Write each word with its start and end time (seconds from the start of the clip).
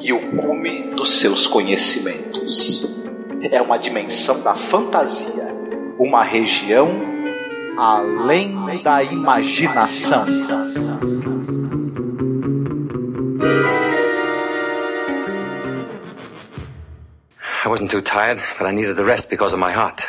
e 0.00 0.12
o 0.12 0.36
cume 0.36 0.94
dos 0.94 1.20
seus 1.20 1.46
conhecimentos. 1.46 2.96
É 3.50 3.60
uma 3.60 3.78
dimensão 3.78 4.42
da 4.42 4.54
fantasia, 4.54 5.54
uma 5.98 6.22
região 6.22 6.88
além 7.76 8.82
da 8.82 9.02
imaginação. 9.02 10.24
I 17.64 17.68
wasn't 17.68 17.90
too 17.90 18.00
tired, 18.00 18.40
but 18.58 18.66
I 18.66 18.72
needed 18.72 18.96
the 18.96 19.04
rest 19.04 19.28
because 19.28 19.52
of 19.52 19.58
my 19.58 19.72
heart. 19.72 20.00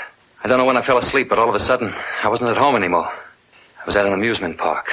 I 0.43 0.47
don't 0.47 0.59
know 0.59 0.65
when 0.65 0.77
I 0.77 0.83
fell 0.83 0.97
asleep, 0.97 1.27
but 1.27 1.39
all 1.39 1.49
of 1.49 1.55
a 1.55 1.59
sudden, 1.59 1.91
I 2.23 2.29
wasn't 2.29 2.51
at 2.51 2.57
home 2.57 2.75
anymore. 2.75 3.07
I 3.07 3.85
was 3.85 3.95
at 3.95 4.05
an 4.05 4.13
amusement 4.13 4.57
park. 4.57 4.87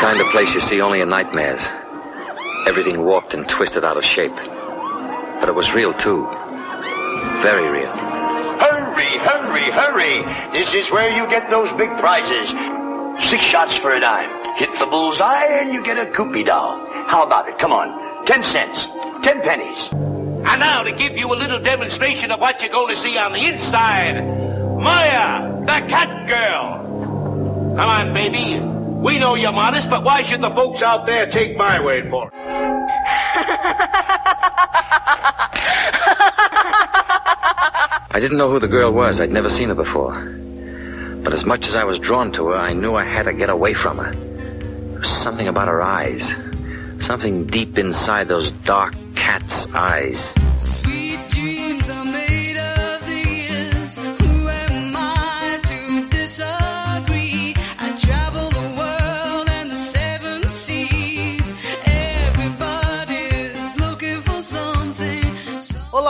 Kind 0.00 0.20
of 0.20 0.26
place 0.28 0.52
you 0.54 0.60
see 0.60 0.80
only 0.80 1.00
in 1.00 1.08
nightmares. 1.08 1.60
Everything 2.66 3.04
warped 3.04 3.34
and 3.34 3.48
twisted 3.48 3.84
out 3.84 3.96
of 3.96 4.04
shape. 4.04 4.34
But 4.34 5.48
it 5.48 5.54
was 5.54 5.72
real 5.74 5.92
too. 5.92 6.26
Very 7.42 7.68
real. 7.68 7.90
Hurry, 7.90 9.18
hurry, 9.18 9.70
hurry! 9.70 10.52
This 10.52 10.74
is 10.74 10.90
where 10.90 11.08
you 11.08 11.28
get 11.28 11.50
those 11.50 11.70
big 11.78 11.90
prizes. 11.98 12.48
Six 13.28 13.44
shots 13.44 13.76
for 13.76 13.92
a 13.92 14.00
dime. 14.00 14.56
Hit 14.56 14.70
the 14.78 14.86
bullseye 14.86 15.46
and 15.60 15.72
you 15.72 15.82
get 15.82 15.98
a 15.98 16.06
Koopy 16.12 16.46
doll. 16.46 16.78
How 17.08 17.24
about 17.24 17.48
it? 17.48 17.58
Come 17.58 17.72
on. 17.72 18.26
Ten 18.26 18.42
cents. 18.42 18.86
Ten 19.22 19.40
pennies. 19.42 19.88
And 19.92 20.60
now 20.60 20.82
to 20.82 20.92
give 20.92 21.16
you 21.16 21.32
a 21.32 21.34
little 21.34 21.60
demonstration 21.60 22.30
of 22.30 22.40
what 22.40 22.60
you're 22.60 22.70
going 22.70 22.94
to 22.94 23.00
see 23.00 23.18
on 23.18 23.32
the 23.32 23.44
inside, 23.44 24.14
Maya, 24.80 25.60
the 25.60 25.86
cat 25.88 26.28
girl. 26.28 27.74
Come 27.76 27.88
on, 27.88 28.14
baby. 28.14 28.77
We 28.98 29.18
know 29.20 29.36
you're 29.36 29.52
modest, 29.52 29.88
but 29.88 30.02
why 30.02 30.24
should 30.24 30.40
the 30.40 30.50
folks 30.50 30.82
out 30.82 31.06
there 31.06 31.30
take 31.30 31.56
my 31.56 31.80
word 31.80 32.10
for 32.10 32.26
it? 32.26 32.32
I 38.10 38.18
didn't 38.20 38.38
know 38.38 38.50
who 38.50 38.58
the 38.58 38.66
girl 38.66 38.92
was. 38.92 39.20
I'd 39.20 39.30
never 39.30 39.48
seen 39.48 39.68
her 39.68 39.76
before. 39.76 40.14
But 41.22 41.32
as 41.32 41.44
much 41.44 41.68
as 41.68 41.76
I 41.76 41.84
was 41.84 42.00
drawn 42.00 42.32
to 42.32 42.46
her, 42.48 42.56
I 42.56 42.72
knew 42.72 42.96
I 42.96 43.04
had 43.04 43.26
to 43.26 43.32
get 43.32 43.50
away 43.50 43.72
from 43.72 43.98
her. 43.98 44.12
There 44.12 44.98
was 44.98 45.22
something 45.22 45.46
about 45.46 45.68
her 45.68 45.80
eyes. 45.80 46.26
Something 47.00 47.46
deep 47.46 47.78
inside 47.78 48.26
those 48.26 48.50
dark 48.50 48.94
cat's 49.14 49.66
eyes. 49.72 50.20
Sweet 50.58 51.07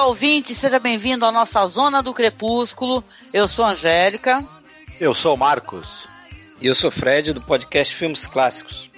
ouvinte, 0.09 0.55
seja 0.55 0.79
bem-vindo 0.79 1.27
à 1.27 1.31
nossa 1.31 1.67
Zona 1.67 2.03
do 2.03 2.15
Crepúsculo. 2.15 3.05
Eu 3.31 3.47
sou 3.47 3.67
a 3.67 3.73
Angélica. 3.73 4.43
Eu 4.99 5.13
sou 5.13 5.35
o 5.35 5.37
Marcos. 5.37 6.09
E 6.63 6.67
eu 6.67 6.75
sou 6.75 6.91
Fred 6.91 7.35
do 7.35 7.43
podcast 7.43 7.95
Filmes 7.95 8.27
Clássicos. 8.27 8.91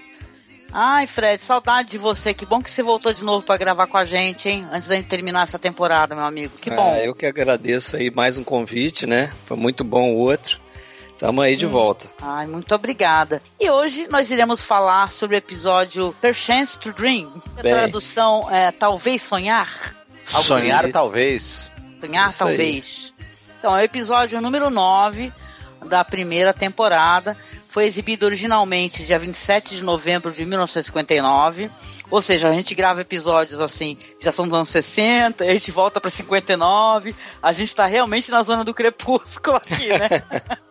Ai, 0.72 1.08
Fred, 1.08 1.42
saudade 1.42 1.90
de 1.90 1.98
você. 1.98 2.32
Que 2.32 2.46
bom 2.46 2.62
que 2.62 2.70
você 2.70 2.80
voltou 2.80 3.12
de 3.12 3.24
novo 3.24 3.44
para 3.44 3.56
gravar 3.56 3.88
com 3.88 3.96
a 3.96 4.04
gente, 4.04 4.48
hein? 4.48 4.68
Antes 4.70 4.86
da 4.86 4.94
gente 4.94 5.08
terminar 5.08 5.42
essa 5.42 5.58
temporada, 5.58 6.14
meu 6.14 6.24
amigo. 6.24 6.54
Que 6.60 6.70
bom. 6.70 6.92
Ah, 6.94 7.04
eu 7.04 7.12
que 7.12 7.26
agradeço 7.26 7.96
aí 7.96 8.08
mais 8.08 8.36
um 8.36 8.44
convite, 8.44 9.04
né? 9.04 9.32
Foi 9.46 9.56
muito 9.56 9.82
bom 9.82 10.12
o 10.12 10.16
outro. 10.16 10.60
Estamos 11.12 11.44
aí 11.44 11.56
de 11.56 11.66
volta. 11.66 12.08
Ai, 12.22 12.46
muito 12.46 12.72
obrigada. 12.72 13.42
E 13.58 13.68
hoje 13.68 14.06
nós 14.08 14.30
iremos 14.30 14.62
falar 14.62 15.10
sobre 15.10 15.34
o 15.34 15.38
episódio 15.38 16.14
The 16.20 16.32
Chance 16.32 16.78
to 16.78 16.92
Dream. 16.92 17.34
A 17.58 17.62
tradução 17.62 18.48
é 18.48 18.70
Talvez 18.70 19.22
Sonhar. 19.22 19.99
Algo 20.32 20.46
Sonhar 20.46 20.84
isso. 20.84 20.92
talvez. 20.92 21.70
Sonhar, 22.00 22.30
Isso 22.30 22.44
aí. 22.44 22.48
talvez. 22.56 23.14
Então, 23.58 23.76
é 23.76 23.80
o 23.80 23.84
episódio 23.84 24.40
número 24.40 24.70
9 24.70 25.32
da 25.86 26.04
primeira 26.04 26.52
temporada. 26.54 27.36
Foi 27.68 27.84
exibido 27.86 28.26
originalmente 28.26 29.04
dia 29.04 29.18
27 29.18 29.76
de 29.76 29.84
novembro 29.84 30.32
de 30.32 30.44
1959. 30.44 31.70
Ou 32.10 32.20
seja, 32.20 32.48
a 32.48 32.52
gente 32.52 32.74
grava 32.74 33.00
episódios 33.00 33.60
assim, 33.60 33.96
já 34.18 34.32
são 34.32 34.46
dos 34.46 34.54
anos 34.54 34.68
60, 34.68 35.44
a 35.44 35.52
gente 35.52 35.70
volta 35.70 36.00
para 36.00 36.10
59. 36.10 37.14
A 37.40 37.52
gente 37.52 37.74
tá 37.74 37.86
realmente 37.86 38.30
na 38.30 38.42
zona 38.42 38.64
do 38.64 38.74
crepúsculo 38.74 39.56
aqui, 39.56 39.88
né? 39.88 40.22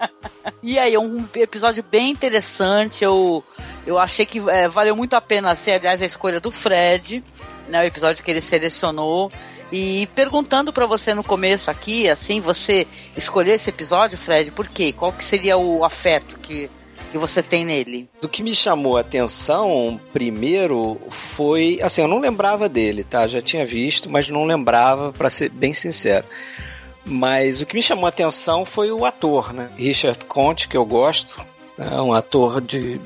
e 0.61 0.77
aí, 0.77 0.93
é 0.93 0.99
um 0.99 1.25
episódio 1.35 1.83
bem 1.83 2.11
interessante. 2.11 3.03
Eu, 3.03 3.43
eu 3.87 3.97
achei 3.97 4.25
que 4.25 4.39
é, 4.49 4.67
valeu 4.67 4.95
muito 4.95 5.13
a 5.13 5.21
pena 5.21 5.55
ser, 5.55 5.73
aliás, 5.73 6.01
a 6.01 6.05
escolha 6.05 6.41
do 6.41 6.51
Fred, 6.51 7.23
né? 7.69 7.81
O 7.81 7.85
episódio 7.85 8.23
que 8.23 8.29
ele 8.29 8.41
selecionou. 8.41 9.31
E 9.71 10.07
perguntando 10.15 10.73
pra 10.73 10.87
você 10.87 11.13
no 11.13 11.23
começo 11.23 11.69
aqui, 11.69 12.09
assim, 12.09 12.41
você 12.41 12.87
escolheu 13.15 13.53
esse 13.53 13.69
episódio, 13.69 14.17
Fred, 14.17 14.51
por 14.51 14.67
quê? 14.67 14.91
Qual 14.91 15.13
que 15.13 15.23
seria 15.23 15.57
o 15.57 15.85
afeto 15.85 16.37
que, 16.39 16.69
que 17.09 17.17
você 17.17 17.43
tem 17.43 17.65
nele? 17.65 18.09
O 18.21 18.27
que 18.27 18.43
me 18.43 18.55
chamou 18.55 18.97
a 18.97 19.01
atenção 19.01 19.99
primeiro 20.13 20.97
foi, 21.09 21.79
assim, 21.81 22.01
eu 22.01 22.07
não 22.07 22.19
lembrava 22.19 22.69
dele, 22.69 23.03
tá? 23.03 23.27
Já 23.27 23.41
tinha 23.41 23.65
visto, 23.65 24.09
mas 24.09 24.29
não 24.29 24.45
lembrava, 24.45 25.11
para 25.11 25.29
ser 25.29 25.49
bem 25.49 25.73
sincero. 25.73 26.25
Mas 27.05 27.61
o 27.61 27.65
que 27.65 27.75
me 27.75 27.81
chamou 27.81 28.05
a 28.05 28.09
atenção 28.09 28.65
foi 28.65 28.91
o 28.91 29.05
ator, 29.05 29.53
né? 29.53 29.69
Richard 29.77 30.23
Conte, 30.25 30.67
que 30.67 30.77
eu 30.77 30.85
gosto, 30.85 31.41
é 31.77 32.01
um 32.01 32.13
ator 32.13 32.61
de 32.61 32.99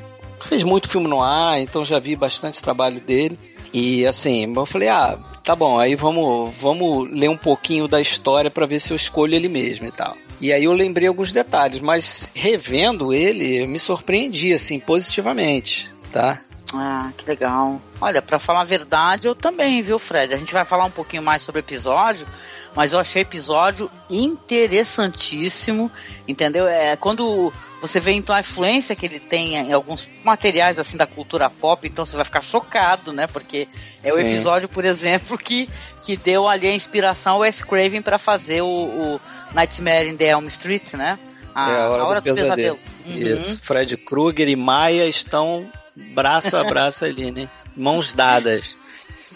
fez 0.43 0.63
muito 0.63 0.89
filme 0.89 1.07
no 1.07 1.21
ar, 1.21 1.59
então 1.61 1.85
já 1.85 1.99
vi 1.99 2.15
bastante 2.15 2.61
trabalho 2.61 2.99
dele. 2.99 3.37
E 3.73 4.05
assim, 4.05 4.53
eu 4.55 4.65
falei, 4.67 4.89
ah, 4.89 5.17
tá 5.43 5.55
bom, 5.55 5.79
aí 5.79 5.95
vamos, 5.95 6.55
vamos 6.57 7.09
ler 7.11 7.29
um 7.29 7.37
pouquinho 7.37 7.87
da 7.87 7.99
história 7.99 8.51
para 8.51 8.67
ver 8.67 8.79
se 8.79 8.93
eu 8.93 8.95
escolho 8.95 9.33
ele 9.33 9.49
mesmo 9.49 9.87
e 9.87 9.91
tal. 9.91 10.15
E 10.39 10.53
aí 10.53 10.65
eu 10.65 10.73
lembrei 10.73 11.07
alguns 11.07 11.31
detalhes, 11.31 11.79
mas 11.79 12.31
revendo 12.35 13.13
ele, 13.13 13.63
eu 13.63 13.67
me 13.67 13.79
surpreendi 13.79 14.53
assim 14.53 14.79
positivamente, 14.79 15.89
tá? 16.11 16.39
Ah, 16.73 17.11
que 17.17 17.25
legal. 17.25 17.81
Olha, 18.01 18.21
pra 18.21 18.39
falar 18.39 18.61
a 18.61 18.65
verdade, 18.65 19.27
eu 19.27 19.35
também, 19.35 19.81
viu, 19.81 19.97
Fred? 19.97 20.33
A 20.33 20.37
gente 20.37 20.53
vai 20.53 20.65
falar 20.65 20.85
um 20.85 20.91
pouquinho 20.91 21.23
mais 21.23 21.41
sobre 21.43 21.59
o 21.59 21.63
episódio, 21.63 22.27
mas 22.75 22.93
eu 22.93 22.99
achei 22.99 23.21
episódio 23.21 23.89
interessantíssimo, 24.09 25.91
entendeu? 26.27 26.67
É 26.67 26.95
quando 26.95 27.53
você 27.83 27.99
vê 27.99 28.13
então 28.13 28.33
a 28.33 28.39
influência 28.39 28.95
que 28.95 29.05
ele 29.05 29.19
tem 29.19 29.55
em 29.55 29.73
alguns 29.73 30.09
materiais 30.23 30.79
assim 30.79 30.95
da 30.95 31.05
cultura 31.05 31.49
pop, 31.49 31.85
então 31.85 32.05
você 32.05 32.15
vai 32.15 32.23
ficar 32.23 32.39
chocado, 32.39 33.11
né? 33.11 33.27
Porque 33.27 33.67
é 34.01 34.13
o 34.13 34.15
Sim. 34.15 34.21
episódio, 34.21 34.69
por 34.69 34.85
exemplo, 34.85 35.37
que, 35.37 35.69
que 36.01 36.15
deu 36.15 36.47
ali 36.47 36.65
a 36.65 36.73
inspiração 36.73 37.33
ao 37.33 37.39
Wes 37.39 37.61
Craven 37.61 38.01
para 38.01 38.17
fazer 38.17 38.61
o, 38.61 38.67
o 38.67 39.21
Nightmare 39.53 40.07
in 40.07 40.15
the 40.15 40.29
Elm 40.29 40.47
Street, 40.47 40.93
né? 40.93 41.19
A, 41.53 41.71
é 41.71 41.75
a 41.75 41.89
hora, 41.89 42.03
a 42.03 42.07
hora 42.07 42.21
do, 42.21 42.23
pesadelo. 42.23 42.79
Uhum. 43.05 43.15
Isso. 43.15 43.59
Fred 43.61 43.97
Krueger 43.97 44.47
e 44.47 44.55
Maia 44.55 45.05
estão 45.05 45.69
braço 45.93 46.55
a 46.55 46.63
braço 46.63 47.03
ali, 47.03 47.31
né? 47.31 47.49
Mãos 47.75 48.13
dadas. 48.13 48.77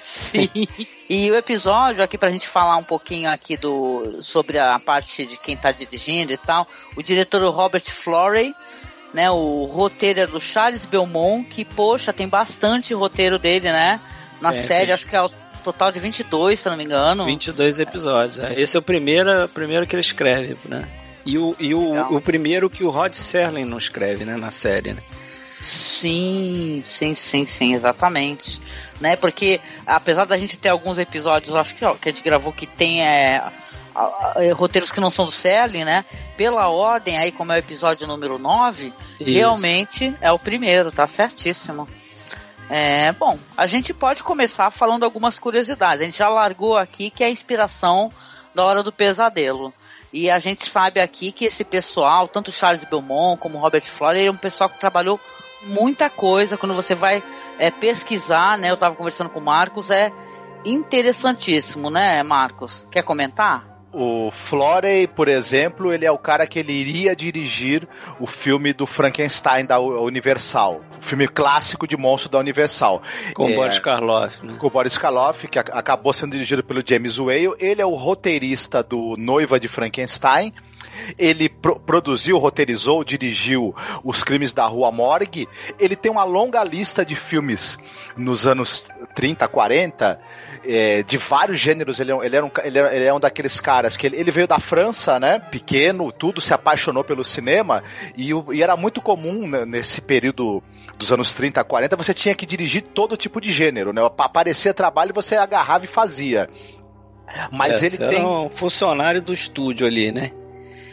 Sim. 0.07 0.49
E 1.09 1.31
o 1.31 1.35
episódio 1.37 2.03
aqui 2.03 2.17
pra 2.17 2.29
gente 2.29 2.45
falar 2.45 2.75
um 2.75 2.83
pouquinho 2.83 3.29
aqui 3.31 3.55
do 3.55 4.11
sobre 4.21 4.59
a 4.59 4.77
parte 4.77 5.25
de 5.25 5.37
quem 5.37 5.55
tá 5.55 5.71
dirigindo 5.71 6.33
e 6.33 6.37
tal. 6.37 6.67
O 6.97 7.01
diretor 7.01 7.41
é 7.41 7.45
Robert 7.47 7.85
Florey, 7.89 8.53
né? 9.13 9.31
O 9.31 9.63
roteiro 9.63 10.19
é 10.19 10.27
do 10.27 10.41
Charles 10.41 10.85
Belmont, 10.85 11.47
que 11.47 11.63
poxa, 11.63 12.11
tem 12.11 12.27
bastante 12.27 12.93
roteiro 12.93 13.39
dele, 13.39 13.71
né? 13.71 14.01
Na 14.41 14.49
É, 14.49 14.51
série, 14.51 14.85
tem- 14.87 14.93
acho 14.95 15.07
que 15.07 15.15
é 15.15 15.21
o 15.21 15.29
total 15.63 15.93
de 15.93 15.99
22, 16.01 16.59
se 16.59 16.69
não 16.69 16.75
me 16.75 16.83
engano. 16.83 17.23
22 17.23 17.79
episódios. 17.79 18.39
é. 18.39 18.59
Esse 18.59 18.75
é 18.75 18.79
o 18.81 18.83
primeiro, 18.83 19.47
primeiro 19.53 19.87
que 19.87 19.95
ele 19.95 20.01
escreve, 20.01 20.57
né? 20.65 20.89
E, 21.25 21.37
o, 21.37 21.55
e 21.57 21.73
Legal. 21.73 22.11
o, 22.11 22.17
o 22.17 22.21
primeiro 22.21 22.69
que 22.69 22.83
o 22.83 22.89
Rod 22.89 23.13
Serling 23.13 23.63
não 23.63 23.77
escreve, 23.77 24.25
né? 24.25 24.35
Na 24.35 24.51
série, 24.51 24.91
né? 24.91 25.01
Sim, 25.61 26.83
sim, 26.85 27.15
sim, 27.15 27.45
sim, 27.45 27.73
exatamente. 27.73 28.61
Né? 28.99 29.15
Porque 29.15 29.59
apesar 29.85 30.25
da 30.25 30.37
gente 30.37 30.57
ter 30.57 30.69
alguns 30.69 30.97
episódios, 30.97 31.55
acho 31.55 31.75
que, 31.75 31.85
ó, 31.85 31.95
que 31.95 32.09
a 32.09 32.11
gente 32.11 32.23
gravou 32.23 32.53
que 32.53 32.65
tem 32.65 33.05
é, 33.05 33.43
é, 34.35 34.51
roteiros 34.51 34.91
que 34.91 34.99
não 34.99 35.09
são 35.09 35.25
do 35.25 35.31
Serling, 35.31 35.83
né? 35.83 36.05
Pela 36.35 36.67
ordem 36.67 37.17
aí, 37.17 37.31
como 37.31 37.51
é 37.51 37.55
o 37.55 37.59
episódio 37.59 38.07
número 38.07 38.37
9, 38.37 38.93
Isso. 39.19 39.29
realmente 39.31 40.13
é 40.21 40.31
o 40.31 40.39
primeiro, 40.39 40.91
tá 40.91 41.07
certíssimo. 41.07 41.87
É, 42.69 43.11
bom, 43.13 43.39
a 43.55 43.65
gente 43.65 43.93
pode 43.93 44.23
começar 44.23 44.69
falando 44.71 45.03
algumas 45.03 45.39
curiosidades. 45.39 46.01
A 46.01 46.05
gente 46.05 46.17
já 46.17 46.29
largou 46.29 46.77
aqui 46.77 47.09
que 47.09 47.23
é 47.23 47.27
a 47.27 47.31
inspiração 47.31 48.11
da 48.53 48.63
Hora 48.63 48.83
do 48.83 48.91
Pesadelo. 48.91 49.73
E 50.11 50.29
a 50.29 50.39
gente 50.39 50.65
sabe 50.65 50.99
aqui 50.99 51.31
que 51.31 51.45
esse 51.45 51.63
pessoal, 51.63 52.27
tanto 52.27 52.51
Charles 52.51 52.85
Belmont 52.85 53.39
como 53.39 53.57
Robert 53.57 53.83
Floyd, 53.83 54.25
é 54.25 54.31
um 54.31 54.37
pessoal 54.37 54.69
que 54.69 54.79
trabalhou 54.79 55.19
muita 55.63 56.09
coisa. 56.09 56.57
Quando 56.57 56.73
você 56.75 56.93
vai 56.95 57.23
é, 57.59 57.69
pesquisar, 57.71 58.57
né? 58.57 58.69
Eu 58.69 58.75
estava 58.75 58.95
conversando 58.95 59.29
com 59.29 59.39
o 59.39 59.43
Marcos, 59.43 59.89
é 59.91 60.11
interessantíssimo, 60.65 61.89
né, 61.89 62.23
Marcos? 62.23 62.85
Quer 62.91 63.03
comentar? 63.03 63.75
O 63.93 64.29
Florey, 64.31 65.07
por 65.07 65.27
exemplo, 65.27 65.91
ele 65.91 66.05
é 66.05 66.11
o 66.11 66.17
cara 66.17 66.45
que 66.45 66.59
ele 66.59 66.73
iria 66.73 67.15
dirigir 67.15 67.87
o 68.19 68.27
filme 68.27 68.73
do 68.73 68.85
Frankenstein 68.85 69.65
da 69.65 69.79
Universal. 69.79 70.81
O 70.99 71.03
filme 71.03 71.27
clássico 71.27 71.87
de 71.87 71.97
monstro 71.97 72.29
da 72.29 72.37
Universal. 72.37 73.01
Com 73.33 73.47
É, 73.47 73.55
Boris 73.55 73.79
Karloff, 73.79 74.45
né? 74.45 74.55
com 74.59 74.67
o 74.67 74.69
Boris 74.69 74.97
Karloff, 74.97 75.47
que 75.47 75.57
ac- 75.57 75.71
acabou 75.73 76.13
sendo 76.13 76.33
dirigido 76.33 76.63
pelo 76.63 76.83
James 76.85 77.17
Whale. 77.17 77.55
Ele 77.59 77.81
é 77.81 77.85
o 77.85 77.95
roteirista 77.95 78.83
do 78.83 79.15
Noiva 79.17 79.59
de 79.59 79.67
Frankenstein. 79.67 80.53
Ele 81.17 81.47
pro- 81.49 81.79
produziu, 81.79 82.37
roteirizou, 82.37 83.03
dirigiu 83.03 83.73
Os 84.03 84.23
Crimes 84.23 84.53
da 84.53 84.65
Rua 84.65 84.91
Morgue. 84.91 85.47
Ele 85.79 85.95
tem 85.95 86.11
uma 86.11 86.23
longa 86.23 86.63
lista 86.63 87.05
de 87.05 87.15
filmes 87.15 87.77
nos 88.15 88.45
anos 88.45 88.87
30, 89.15 89.47
40, 89.47 90.19
é, 90.65 91.03
de 91.03 91.17
vários 91.17 91.59
gêneros. 91.59 91.99
Ele, 91.99 92.11
é 92.11 92.15
um- 92.15 92.23
ele, 92.23 92.35
era 92.35 92.45
um, 92.45 92.51
ele, 92.63 92.79
é, 92.79 92.95
ele 92.95 93.05
é 93.05 93.13
um 93.13 93.19
daqueles 93.19 93.59
caras 93.59 93.95
que 93.95 94.05
ele, 94.07 94.17
ele 94.17 94.31
veio 94.31 94.47
da 94.47 94.59
França, 94.59 95.19
né? 95.19 95.39
Pequeno, 95.39 96.11
tudo, 96.11 96.41
se 96.41 96.53
apaixonou 96.53 97.03
pelo 97.03 97.23
cinema. 97.23 97.83
E, 98.17 98.31
e 98.53 98.61
era 98.61 98.75
muito 98.75 99.01
comum 99.01 99.47
né, 99.47 99.65
nesse 99.65 100.01
período 100.01 100.61
dos 100.97 101.11
anos 101.11 101.31
30, 101.33 101.63
40, 101.63 101.95
você 101.95 102.13
tinha 102.13 102.35
que 102.35 102.45
dirigir 102.45 102.81
todo 102.81 103.15
tipo 103.15 103.39
de 103.39 103.51
gênero, 103.51 103.93
né? 103.93 104.01
Aparecia 104.17 104.73
trabalho, 104.73 105.13
você 105.13 105.35
agarrava 105.35 105.85
e 105.85 105.87
fazia. 105.87 106.49
Mas 107.51 107.81
É, 107.81 107.85
ele 107.85 107.97
tem. 107.97 108.07
era 108.19 108.27
um 108.27 108.49
funcionário 108.49 109.21
do 109.21 109.33
estúdio 109.33 109.85
ali, 109.85 110.11
né? 110.11 110.31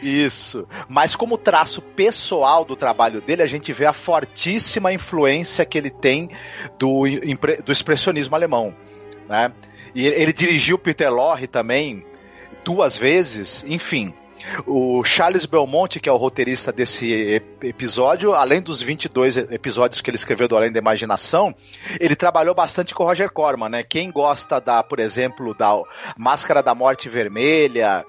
Isso. 0.05 0.67
Mas 0.87 1.15
como 1.15 1.37
traço 1.37 1.81
pessoal 1.81 2.63
do 2.63 2.75
trabalho 2.75 3.21
dele, 3.21 3.41
a 3.41 3.47
gente 3.47 3.73
vê 3.73 3.85
a 3.85 3.93
fortíssima 3.93 4.93
influência 4.93 5.65
que 5.65 5.77
ele 5.77 5.89
tem 5.89 6.29
do, 6.77 7.03
do 7.65 7.71
expressionismo 7.71 8.35
alemão. 8.35 8.75
Né? 9.27 9.51
E 9.95 10.05
ele, 10.05 10.31
dirigiu 10.31 10.77
Peter 10.77 11.11
Lorre 11.11 11.47
também 11.47 12.05
duas 12.63 12.95
vezes, 12.97 13.65
enfim. 13.67 14.13
O 14.67 15.03
Charles 15.03 15.45
Belmonte, 15.45 15.99
que 15.99 16.09
é 16.09 16.11
o 16.11 16.17
roteirista 16.17 16.71
desse 16.71 17.11
ep- 17.11 17.63
episódio, 17.63 18.33
além 18.33 18.61
dos 18.61 18.81
22 18.81 19.37
episódios 19.37 20.01
que 20.01 20.09
ele 20.09 20.17
escreveu 20.17 20.47
do 20.47 20.55
Além 20.57 20.71
da 20.71 20.77
Imaginação, 20.77 21.55
ele 21.99 22.15
trabalhou 22.15 22.53
bastante 22.53 22.93
com 22.93 23.03
o 23.03 23.07
Roger 23.07 23.31
Corman, 23.31 23.69
né? 23.69 23.81
Quem 23.81 24.11
gosta 24.11 24.59
da, 24.59 24.83
por 24.83 24.99
exemplo, 24.99 25.55
da 25.55 25.73
Máscara 26.17 26.61
da 26.61 26.75
Morte 26.75 27.07
Vermelha, 27.09 28.05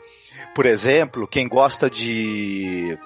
por 0.55 0.67
exemplo, 0.67 1.27
quem 1.27 1.49
gosta 1.49 1.88
de 1.91 2.99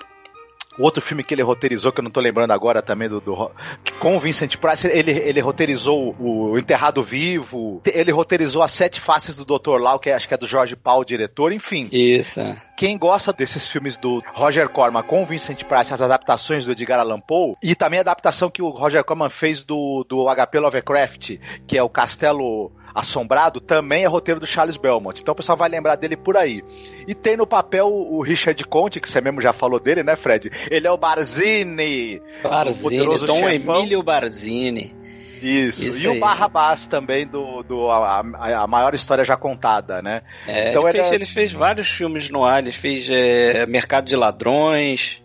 outro 0.79 1.03
filme 1.03 1.23
que 1.23 1.35
ele 1.35 1.43
roteirizou, 1.43 1.93
que 1.93 2.01
eu 2.01 2.05
não 2.05 2.11
tô 2.11 2.21
lembrando 2.21 2.53
agora 2.53 2.81
também, 2.81 3.07
do, 3.09 3.21
do- 3.21 3.51
com 3.99 4.17
o 4.17 4.21
Vincent 4.21 4.57
Price, 4.57 4.87
ele, 4.87 5.11
ele 5.11 5.41
roteirizou 5.41 6.17
o 6.19 6.57
Enterrado 6.59 7.03
Vivo, 7.03 7.83
ele 7.85 8.11
roteirizou 8.13 8.63
As 8.63 8.71
Sete 8.71 8.99
Faces 8.99 9.37
do 9.37 9.45
Dr. 9.45 9.79
Lau, 9.79 9.99
que 9.99 10.09
é- 10.09 10.15
acho 10.15 10.27
que 10.27 10.33
é 10.33 10.39
do 10.39 10.47
Jorge 10.47 10.77
Paul, 10.77 11.05
diretor, 11.05 11.53
enfim. 11.53 11.89
Isso. 11.93 12.41
é. 12.41 12.57
Quem 12.79 12.97
gosta 12.97 13.31
desses 13.31 13.67
filmes 13.67 13.99
do 13.99 14.23
Roger 14.33 14.71
Corman 14.71 15.03
com 15.03 15.23
o 15.23 15.27
Vincent 15.27 15.65
Price, 15.65 15.93
as 15.93 16.01
adaptações 16.01 16.65
do 16.65 16.73
Edgar 16.73 17.01
Allan 17.01 17.21
Poe, 17.21 17.55
e 17.63 17.75
também 17.75 17.99
a 17.99 18.03
adaptação 18.03 18.49
que 18.49 18.63
o 18.63 18.71
Roger 18.71 19.05
Corman 19.05 19.29
fez 19.29 19.63
do, 19.63 20.07
do 20.09 20.25
HP 20.35 20.59
Lovecraft, 20.61 21.37
que 21.67 21.77
é 21.77 21.83
o 21.83 21.91
Castelo 21.91 22.73
Assombrado, 22.95 23.61
também 23.61 24.05
é 24.05 24.07
roteiro 24.07 24.41
do 24.41 24.47
Charles 24.47 24.77
Belmont. 24.77 25.21
Então 25.21 25.33
o 25.33 25.37
pessoal 25.37 25.57
vai 25.57 25.69
lembrar 25.69 25.97
dele 25.97 26.17
por 26.17 26.37
aí. 26.37 26.63
E 27.07 27.15
tem 27.15 27.37
no 27.37 27.47
papel 27.47 27.87
o 27.89 28.21
Richard 28.23 28.63
Conte, 28.65 29.01
que 29.01 29.09
você 29.09 29.21
mesmo 29.21 29.41
já 29.41 29.53
falou 29.53 29.79
dele, 29.81 30.03
né, 30.03 30.17
Fred? 30.17 30.51
Ele 30.71 30.87
é 30.87 30.91
o 30.91 30.97
Barzini. 30.97 32.21
o 32.45 32.49
Barzini, 32.49 32.83
poderoso 32.83 33.27
Dom 33.27 33.39
chefão. 33.49 33.77
Emílio 33.81 34.03
Barzini. 34.03 34.95
Isso. 35.43 35.89
Isso 35.89 36.05
e 36.05 36.09
o 36.09 36.13
aí. 36.13 36.19
Barrabás 36.21 36.87
também, 36.87 37.27
do, 37.27 37.63
do 37.63 37.89
a, 37.89 38.21
a- 38.21 38.67
maior 38.67 38.95
história 38.95 39.25
já 39.25 39.37
contada, 39.39 40.03
né? 40.03 40.21
É, 40.47 40.69
Então 40.71 40.87
ele, 40.87 40.99
fez, 40.99 41.11
é- 41.11 41.15
ele 41.15 41.25
fez 41.25 41.53
vários 41.53 41.89
filmes 41.89 42.29
no 42.29 42.45
ar, 42.45 42.63
ele 42.63 42.73
fez 42.73 43.07
é, 43.09 43.65
Mercado 43.65 44.05
de 44.07 44.15
Ladrões, 44.17 45.23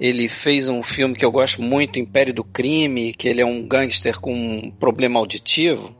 ele 0.00 0.26
fez 0.26 0.68
um 0.70 0.82
filme 0.82 1.14
que 1.14 1.24
eu 1.24 1.30
gosto 1.30 1.60
muito, 1.60 1.98
Império 1.98 2.32
do 2.32 2.42
Crime, 2.42 3.12
que 3.12 3.28
ele 3.28 3.42
é 3.42 3.44
um 3.46 3.66
gangster 3.68 4.18
com 4.18 4.32
um 4.32 4.70
problema 4.70 5.18
auditivo, 5.20 5.94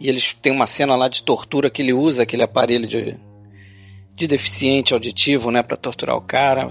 e 0.00 0.08
eles 0.08 0.34
tem 0.40 0.50
uma 0.50 0.66
cena 0.66 0.96
lá 0.96 1.08
de 1.08 1.22
tortura 1.22 1.68
que 1.68 1.82
ele 1.82 1.92
usa 1.92 2.22
aquele 2.22 2.42
aparelho 2.42 2.88
de, 2.88 3.16
de 4.16 4.26
deficiente 4.26 4.94
auditivo, 4.94 5.50
né, 5.50 5.62
para 5.62 5.76
torturar 5.76 6.16
o 6.16 6.22
cara. 6.22 6.70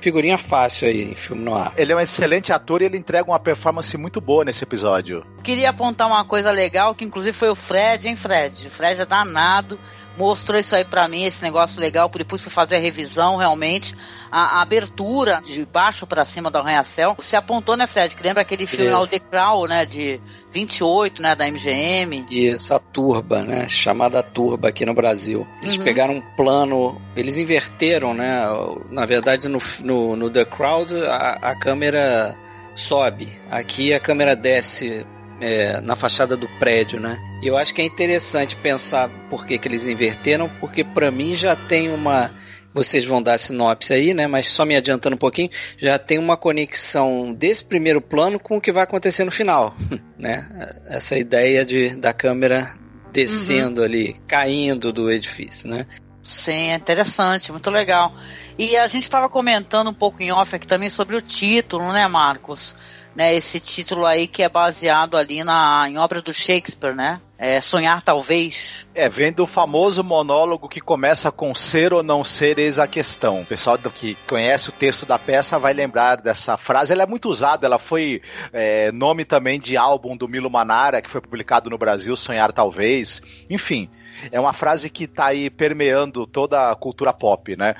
Figurinha 0.00 0.38
fácil 0.38 0.86
aí 0.86 1.10
em 1.10 1.16
filme 1.16 1.42
no 1.42 1.52
ar. 1.52 1.72
Ele 1.76 1.92
é 1.92 1.96
um 1.96 2.00
excelente 2.00 2.52
ator 2.52 2.80
e 2.80 2.84
ele 2.84 2.96
entrega 2.96 3.28
uma 3.28 3.40
performance 3.40 3.96
muito 3.96 4.20
boa 4.20 4.44
nesse 4.44 4.62
episódio. 4.62 5.26
Queria 5.42 5.70
apontar 5.70 6.06
uma 6.06 6.24
coisa 6.24 6.52
legal, 6.52 6.94
que 6.94 7.04
inclusive 7.04 7.36
foi 7.36 7.48
o 7.48 7.56
Fred, 7.56 8.06
hein, 8.06 8.14
Fred? 8.14 8.68
O 8.68 8.70
Fred 8.70 9.00
é 9.00 9.04
danado, 9.04 9.76
mostrou 10.18 10.58
isso 10.60 10.74
aí 10.74 10.84
pra 10.84 11.06
mim, 11.08 11.24
esse 11.24 11.42
negócio 11.42 11.80
legal, 11.80 12.08
depois 12.08 12.42
fui 12.42 12.50
fazer 12.50 12.76
a 12.76 12.80
revisão, 12.80 13.36
realmente. 13.36 13.94
A, 14.30 14.58
a 14.58 14.62
abertura 14.62 15.40
de 15.42 15.64
baixo 15.64 16.06
pra 16.06 16.24
cima 16.24 16.50
do 16.50 16.58
arranha-céu. 16.58 17.14
Você 17.16 17.36
apontou, 17.36 17.76
né, 17.76 17.86
Fred, 17.86 18.14
que 18.14 18.22
lembra 18.22 18.42
aquele 18.42 18.66
filme 18.66 18.90
Isso. 18.90 19.10
The 19.10 19.18
Crow, 19.20 19.66
né, 19.66 19.86
de 19.86 20.20
28, 20.50 21.22
né, 21.22 21.34
da 21.34 21.46
MGM. 21.46 22.26
Isso, 22.28 22.74
a 22.74 22.78
turba, 22.78 23.42
né? 23.42 23.68
Chamada 23.68 24.22
turba 24.22 24.68
aqui 24.68 24.84
no 24.84 24.92
Brasil. 24.92 25.46
Eles 25.62 25.78
Uhum. 25.78 25.84
pegaram 25.84 26.14
um 26.16 26.20
plano, 26.36 27.00
eles 27.16 27.38
inverteram, 27.38 28.12
né? 28.12 28.42
Na 28.90 29.06
verdade, 29.06 29.48
no, 29.48 29.58
no, 29.80 30.16
no 30.16 30.28
The 30.28 30.44
Crowd, 30.44 30.94
a, 31.06 31.38
a 31.40 31.58
câmera 31.58 32.36
sobe. 32.74 33.38
Aqui 33.50 33.94
a 33.94 34.00
câmera 34.00 34.36
desce 34.36 35.06
é, 35.40 35.80
na 35.80 35.96
fachada 35.96 36.36
do 36.36 36.48
prédio, 36.58 37.00
né? 37.00 37.18
E 37.42 37.46
eu 37.46 37.56
acho 37.56 37.74
que 37.74 37.80
é 37.80 37.84
interessante 37.84 38.56
pensar 38.56 39.08
por 39.30 39.46
que, 39.46 39.58
que 39.58 39.68
eles 39.68 39.86
inverteram, 39.86 40.48
porque 40.60 40.82
pra 40.82 41.10
mim 41.10 41.34
já 41.34 41.54
tem 41.54 41.90
uma. 41.90 42.30
Vocês 42.74 43.04
vão 43.04 43.22
dar 43.22 43.34
a 43.34 43.38
sinopse 43.38 43.92
aí, 43.92 44.12
né? 44.12 44.26
Mas 44.26 44.48
só 44.48 44.64
me 44.64 44.76
adiantando 44.76 45.16
um 45.16 45.18
pouquinho, 45.18 45.50
já 45.78 45.98
tem 45.98 46.18
uma 46.18 46.36
conexão 46.36 47.32
desse 47.32 47.64
primeiro 47.64 48.00
plano 48.00 48.38
com 48.38 48.58
o 48.58 48.60
que 48.60 48.70
vai 48.70 48.84
acontecer 48.84 49.24
no 49.24 49.30
final, 49.30 49.74
né? 50.18 50.48
Essa 50.86 51.16
ideia 51.16 51.64
de, 51.64 51.96
da 51.96 52.12
câmera 52.12 52.74
descendo 53.12 53.82
ali, 53.82 54.16
caindo 54.26 54.92
do 54.92 55.10
edifício, 55.10 55.68
né? 55.68 55.86
Sim, 56.22 56.72
é 56.72 56.74
interessante, 56.74 57.50
muito 57.50 57.70
legal. 57.70 58.14
E 58.58 58.76
a 58.76 58.86
gente 58.86 59.04
estava 59.04 59.30
comentando 59.30 59.88
um 59.88 59.94
pouco 59.94 60.22
em 60.22 60.30
off 60.30 60.54
aqui 60.54 60.66
também 60.66 60.90
sobre 60.90 61.16
o 61.16 61.22
título, 61.22 61.90
né, 61.90 62.06
Marcos? 62.06 62.76
Né, 63.18 63.34
esse 63.34 63.58
título 63.58 64.06
aí 64.06 64.28
que 64.28 64.44
é 64.44 64.48
baseado 64.48 65.16
ali 65.16 65.42
na, 65.42 65.86
em 65.88 65.98
obra 65.98 66.22
do 66.22 66.32
Shakespeare, 66.32 66.94
né? 66.94 67.20
É, 67.36 67.60
Sonhar 67.60 68.00
Talvez. 68.00 68.86
É, 68.94 69.08
vem 69.08 69.32
do 69.32 69.44
famoso 69.44 70.04
monólogo 70.04 70.68
que 70.68 70.80
começa 70.80 71.32
com 71.32 71.52
ser 71.52 71.92
ou 71.92 72.00
não 72.00 72.22
ser 72.22 72.60
eis 72.60 72.78
a 72.78 72.86
questão. 72.86 73.40
O 73.40 73.44
pessoal 73.44 73.76
que 73.76 74.16
conhece 74.28 74.68
o 74.68 74.72
texto 74.72 75.04
da 75.04 75.18
peça 75.18 75.58
vai 75.58 75.72
lembrar 75.72 76.18
dessa 76.18 76.56
frase. 76.56 76.92
Ela 76.92 77.02
é 77.02 77.06
muito 77.06 77.28
usada, 77.28 77.66
ela 77.66 77.80
foi 77.80 78.22
é, 78.52 78.92
nome 78.92 79.24
também 79.24 79.58
de 79.58 79.76
álbum 79.76 80.16
do 80.16 80.28
Milo 80.28 80.48
Manara, 80.48 81.02
que 81.02 81.10
foi 81.10 81.20
publicado 81.20 81.68
no 81.68 81.76
Brasil, 81.76 82.14
Sonhar 82.14 82.52
Talvez. 82.52 83.20
Enfim, 83.50 83.90
é 84.30 84.38
uma 84.38 84.52
frase 84.52 84.90
que 84.90 85.04
está 85.04 85.26
aí 85.26 85.50
permeando 85.50 86.24
toda 86.24 86.70
a 86.70 86.76
cultura 86.76 87.12
pop, 87.12 87.56
né? 87.56 87.74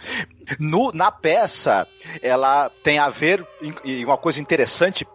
No- 0.59 0.91
na 0.93 1.11
peça, 1.11 1.87
ela 2.23 2.71
tem 2.83 2.99
a 2.99 3.09
ver, 3.09 3.47
e 3.85 4.05
uma 4.05 4.17
coisa 4.17 4.41
interessante, 4.41 5.07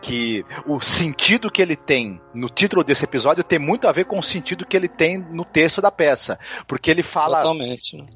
que 0.00 0.44
o 0.66 0.80
sentido 0.80 1.50
que 1.50 1.60
ele 1.60 1.76
tem 1.76 2.20
no 2.34 2.48
título 2.48 2.82
desse 2.82 3.04
episódio 3.04 3.44
tem 3.44 3.58
muito 3.58 3.86
a 3.88 3.92
ver 3.92 4.04
com 4.04 4.18
o 4.18 4.22
sentido 4.22 4.66
que 4.66 4.76
ele 4.76 4.88
tem 4.88 5.18
no 5.18 5.44
texto 5.44 5.80
da 5.82 5.90
peça. 5.90 6.38
Porque 6.66 6.90
ele 6.90 7.02
fala 7.02 7.38
Totalmente. 7.38 7.96
Né? 7.96 8.06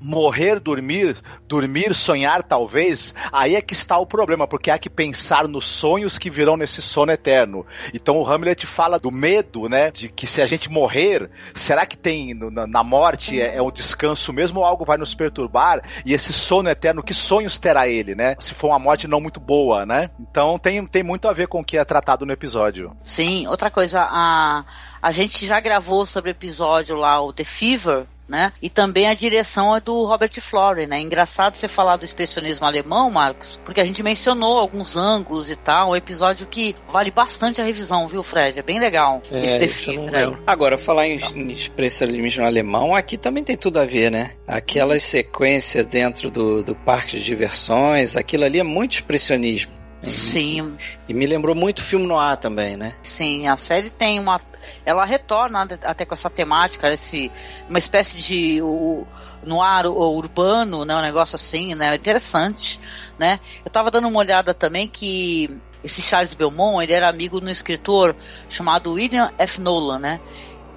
Morrer, 0.00 0.60
dormir, 0.60 1.16
dormir, 1.46 1.94
sonhar 1.94 2.42
talvez, 2.42 3.14
aí 3.32 3.56
é 3.56 3.60
que 3.60 3.72
está 3.72 3.98
o 3.98 4.06
problema, 4.06 4.46
porque 4.46 4.70
há 4.70 4.78
que 4.78 4.88
pensar 4.88 5.48
nos 5.48 5.66
sonhos 5.66 6.18
que 6.18 6.30
virão 6.30 6.56
nesse 6.56 6.80
sono 6.80 7.12
eterno. 7.12 7.66
Então 7.92 8.18
o 8.18 8.26
Hamlet 8.26 8.66
fala 8.66 8.98
do 8.98 9.10
medo, 9.10 9.68
né, 9.68 9.90
de 9.90 10.08
que 10.08 10.26
se 10.26 10.40
a 10.40 10.46
gente 10.46 10.70
morrer, 10.70 11.30
será 11.54 11.84
que 11.86 11.96
tem 11.96 12.34
na, 12.34 12.66
na 12.66 12.84
morte 12.84 13.40
é, 13.40 13.56
é 13.56 13.62
um 13.62 13.70
descanso 13.70 14.32
mesmo 14.32 14.60
ou 14.60 14.64
algo 14.64 14.84
vai 14.84 14.96
nos 14.96 15.14
perturbar? 15.14 15.82
E 16.04 16.12
esse 16.12 16.32
sono 16.32 16.68
eterno, 16.68 17.02
que 17.02 17.14
sonhos 17.14 17.58
terá 17.58 17.88
ele, 17.88 18.14
né? 18.14 18.36
Se 18.40 18.54
for 18.54 18.68
uma 18.68 18.78
morte 18.78 19.08
não 19.08 19.20
muito 19.20 19.40
boa, 19.40 19.84
né? 19.84 20.10
Então 20.20 20.58
tem, 20.58 20.84
tem 20.86 21.02
muito 21.02 21.28
a 21.28 21.32
ver 21.32 21.48
com 21.48 21.60
o 21.60 21.64
que 21.64 21.76
é 21.76 21.84
tratado 21.84 22.24
no 22.24 22.32
episódio. 22.32 22.96
Sim, 23.04 23.46
outra 23.46 23.70
coisa, 23.70 24.00
a, 24.02 24.64
a 25.02 25.10
gente 25.10 25.44
já 25.46 25.60
gravou 25.60 26.06
sobre 26.06 26.30
o 26.30 26.32
episódio 26.32 26.96
lá, 26.96 27.20
o 27.20 27.32
The 27.32 27.44
Fever, 27.44 28.06
né? 28.28 28.52
E 28.60 28.68
também 28.68 29.08
a 29.08 29.14
direção 29.14 29.74
é 29.74 29.80
do 29.80 30.04
Robert 30.04 30.30
Flore, 30.40 30.86
né? 30.86 31.00
Engraçado 31.00 31.54
você 31.54 31.66
falar 31.66 31.96
do 31.96 32.04
expressionismo 32.04 32.66
alemão, 32.66 33.10
Marcos, 33.10 33.58
porque 33.64 33.80
a 33.80 33.84
gente 33.84 34.02
mencionou 34.02 34.58
alguns 34.58 34.96
ângulos 34.96 35.50
e 35.50 35.56
tal, 35.56 35.90
um 35.90 35.96
episódio 35.96 36.46
que 36.46 36.76
vale 36.88 37.10
bastante 37.10 37.60
a 37.60 37.64
revisão, 37.64 38.06
viu, 38.06 38.22
Fred? 38.22 38.58
É 38.58 38.62
bem 38.62 38.78
legal 38.78 39.22
É, 39.30 39.44
esse 39.44 39.58
defeito. 39.58 40.02
lembro. 40.02 40.42
Agora, 40.46 40.76
falar 40.76 41.06
em, 41.06 41.18
em 41.34 41.52
expressionismo 41.52 42.44
alemão, 42.44 42.94
aqui 42.94 43.16
também 43.16 43.42
tem 43.42 43.56
tudo 43.56 43.78
a 43.80 43.84
ver, 43.84 44.10
né? 44.10 44.32
Aquelas 44.46 45.02
sequências 45.04 45.86
dentro 45.86 46.30
do, 46.30 46.62
do 46.62 46.74
parque 46.74 47.18
de 47.18 47.24
diversões, 47.24 48.16
aquilo 48.16 48.44
ali 48.44 48.58
é 48.58 48.62
muito 48.64 48.92
expressionismo. 48.92 49.77
Sim, 50.02 50.78
E 51.08 51.14
me 51.14 51.26
lembrou 51.26 51.54
muito 51.54 51.82
filme 51.82 52.06
no 52.06 52.18
ar 52.18 52.36
também, 52.36 52.76
né? 52.76 52.94
sim, 53.02 53.48
a 53.48 53.56
série 53.56 53.90
tem 53.90 54.20
uma. 54.20 54.40
Ela 54.84 55.04
retorna 55.04 55.66
até 55.84 56.04
com 56.04 56.14
essa 56.14 56.30
temática, 56.30 56.92
esse, 56.92 57.32
uma 57.68 57.78
espécie 57.78 58.16
de 58.16 58.62
o, 58.62 59.06
no 59.42 59.60
ar 59.60 59.86
urbano, 59.86 60.84
né? 60.84 60.96
Um 60.96 61.02
negócio 61.02 61.36
assim, 61.36 61.74
né? 61.74 61.94
Interessante, 61.94 62.80
né? 63.18 63.40
Eu 63.64 63.70
tava 63.70 63.90
dando 63.90 64.08
uma 64.08 64.20
olhada 64.20 64.54
também 64.54 64.86
que 64.86 65.50
esse 65.82 66.02
Charles 66.02 66.34
Belmont, 66.34 66.82
ele 66.82 66.92
era 66.92 67.08
amigo 67.08 67.40
de 67.40 67.46
um 67.46 67.50
escritor 67.50 68.14
chamado 68.48 68.92
William 68.92 69.32
F. 69.38 69.60
Nolan, 69.60 69.98
né? 69.98 70.20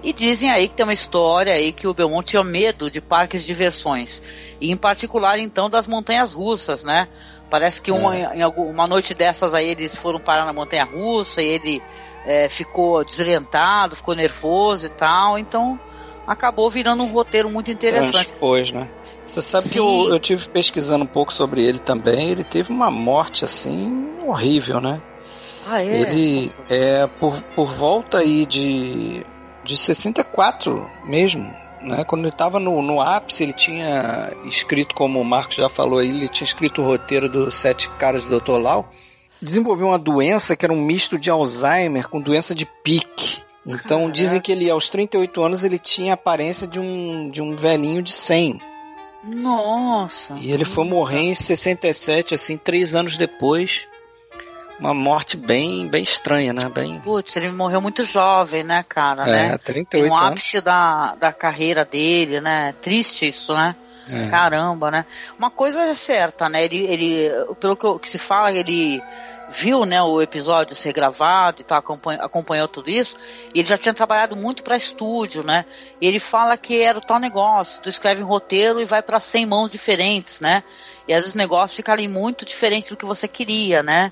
E 0.03 0.11
dizem 0.11 0.49
aí 0.49 0.67
que 0.67 0.75
tem 0.75 0.83
uma 0.83 0.93
história 0.93 1.53
aí 1.53 1.71
que 1.71 1.85
o 1.87 1.93
Belmont 1.93 2.27
tinha 2.27 2.43
medo 2.43 2.89
de 2.89 2.99
parques 2.99 3.41
de 3.41 3.47
diversões. 3.47 4.21
E 4.59 4.71
em 4.71 4.77
particular, 4.77 5.37
então, 5.37 5.69
das 5.69 5.85
montanhas 5.85 6.31
russas, 6.31 6.83
né? 6.83 7.07
Parece 7.51 7.81
que 7.81 7.91
uma, 7.91 8.15
em 8.17 8.41
algum- 8.41 8.69
uma 8.69 8.87
noite 8.87 9.13
dessas 9.13 9.53
aí 9.53 9.67
eles 9.67 9.97
foram 9.97 10.21
parar 10.21 10.45
na 10.45 10.53
montanha 10.53 10.85
russa 10.85 11.41
e 11.41 11.47
ele 11.47 11.83
é, 12.25 12.47
ficou 12.47 13.03
desorientado, 13.03 13.93
ficou 13.93 14.15
nervoso 14.15 14.85
e 14.85 14.89
tal. 14.89 15.37
Então 15.37 15.77
acabou 16.25 16.69
virando 16.69 17.03
um 17.03 17.11
roteiro 17.11 17.49
muito 17.49 17.69
interessante. 17.69 18.13
Transpôs, 18.13 18.71
né? 18.71 18.87
Você 19.27 19.41
sabe 19.41 19.67
que 19.67 19.73
Sim. 19.73 19.79
eu, 20.05 20.13
eu 20.13 20.19
tive 20.19 20.47
pesquisando 20.47 21.03
um 21.03 21.07
pouco 21.07 21.33
sobre 21.33 21.61
ele 21.61 21.77
também. 21.77 22.31
Ele 22.31 22.43
teve 22.45 22.71
uma 22.71 22.89
morte 22.89 23.43
assim 23.43 24.17
horrível, 24.25 24.79
né? 24.79 25.01
Ah, 25.67 25.83
é? 25.83 25.87
Ele 25.87 26.51
é 26.69 27.05
por, 27.19 27.41
por 27.53 27.73
volta 27.73 28.19
aí 28.19 28.45
de, 28.45 29.25
de 29.61 29.75
64 29.75 30.89
mesmo. 31.03 31.53
Né? 31.83 32.03
Quando 32.03 32.21
ele 32.21 32.29
estava 32.29 32.59
no, 32.59 32.81
no 32.81 33.01
ápice, 33.01 33.43
ele 33.43 33.53
tinha 33.53 34.31
escrito, 34.45 34.93
como 34.93 35.19
o 35.19 35.25
Marcos 35.25 35.55
já 35.55 35.69
falou 35.69 35.99
aí, 35.99 36.09
ele 36.09 36.29
tinha 36.29 36.45
escrito 36.45 36.81
o 36.81 36.85
roteiro 36.85 37.29
dos 37.29 37.55
Sete 37.55 37.89
Caras 37.91 38.23
do 38.23 38.39
Dr. 38.39 38.57
Lau. 38.57 38.89
Desenvolveu 39.41 39.87
uma 39.87 39.99
doença 39.99 40.55
que 40.55 40.65
era 40.65 40.73
um 40.73 40.81
misto 40.81 41.17
de 41.17 41.29
Alzheimer 41.29 42.07
com 42.07 42.21
doença 42.21 42.53
de 42.53 42.65
pique. 42.65 43.41
Então 43.65 44.09
dizem 44.09 44.41
que 44.41 44.51
ele, 44.51 44.69
aos 44.69 44.89
38 44.89 45.41
anos, 45.41 45.63
ele 45.63 45.77
tinha 45.77 46.13
a 46.13 46.15
aparência 46.15 46.67
de 46.67 46.79
um, 46.79 47.29
de 47.29 47.41
um 47.41 47.55
velhinho 47.55 48.01
de 48.01 48.11
100. 48.11 48.59
Nossa. 49.23 50.35
E 50.39 50.51
ele 50.51 50.65
foi 50.65 50.85
morrer 50.85 51.21
em 51.21 51.35
67, 51.35 52.33
assim, 52.33 52.57
três 52.57 52.95
anos 52.95 53.17
depois. 53.17 53.87
Uma 54.81 54.95
morte 54.95 55.37
bem, 55.37 55.87
bem 55.87 56.01
estranha, 56.01 56.51
né? 56.51 56.67
Bem. 56.67 56.99
Putz, 57.01 57.35
ele 57.35 57.51
morreu 57.51 57.79
muito 57.79 58.03
jovem, 58.03 58.63
né, 58.63 58.83
cara? 58.89 59.29
É, 59.29 59.49
né? 59.49 59.57
38 59.59 60.09
no 60.09 60.17
anos. 60.17 60.31
ápice 60.31 60.59
da, 60.59 61.13
da 61.13 61.31
carreira 61.31 61.85
dele, 61.85 62.41
né? 62.41 62.73
Triste 62.81 63.29
isso, 63.29 63.53
né? 63.53 63.75
É. 64.09 64.27
Caramba, 64.29 64.89
né? 64.89 65.05
Uma 65.37 65.51
coisa 65.51 65.79
é 65.81 65.93
certa, 65.93 66.49
né? 66.49 66.65
Ele, 66.65 66.79
ele 66.79 67.29
pelo 67.59 67.77
que, 67.77 67.99
que 67.99 68.09
se 68.09 68.17
fala, 68.17 68.51
ele 68.51 68.99
viu, 69.51 69.85
né, 69.85 70.01
o 70.01 70.21
episódio 70.21 70.75
ser 70.75 70.93
gravado 70.93 71.61
e 71.61 71.63
tal, 71.63 71.77
acompanhou, 71.77 72.23
acompanhou 72.23 72.67
tudo 72.67 72.89
isso, 72.89 73.17
e 73.53 73.59
ele 73.59 73.67
já 73.67 73.77
tinha 73.77 73.93
trabalhado 73.93 74.35
muito 74.35 74.63
para 74.63 74.77
estúdio, 74.77 75.43
né? 75.43 75.65
E 75.99 76.07
ele 76.07 76.19
fala 76.19 76.55
que 76.55 76.81
era 76.81 76.97
o 76.97 77.01
tal 77.01 77.19
negócio, 77.19 77.81
tu 77.81 77.89
escreve 77.89 78.23
um 78.23 78.27
roteiro 78.27 78.79
e 78.79 78.85
vai 78.85 79.01
para 79.01 79.19
100 79.19 79.45
mãos 79.45 79.69
diferentes, 79.69 80.39
né? 80.39 80.63
E 81.07 81.13
às 81.13 81.21
vezes 81.21 81.35
o 81.35 81.37
negócio 81.37 81.75
fica 81.75 81.91
ali 81.91 82.07
muito 82.07 82.45
diferente 82.45 82.89
do 82.89 82.97
que 82.97 83.05
você 83.05 83.27
queria, 83.27 83.83
né? 83.83 84.11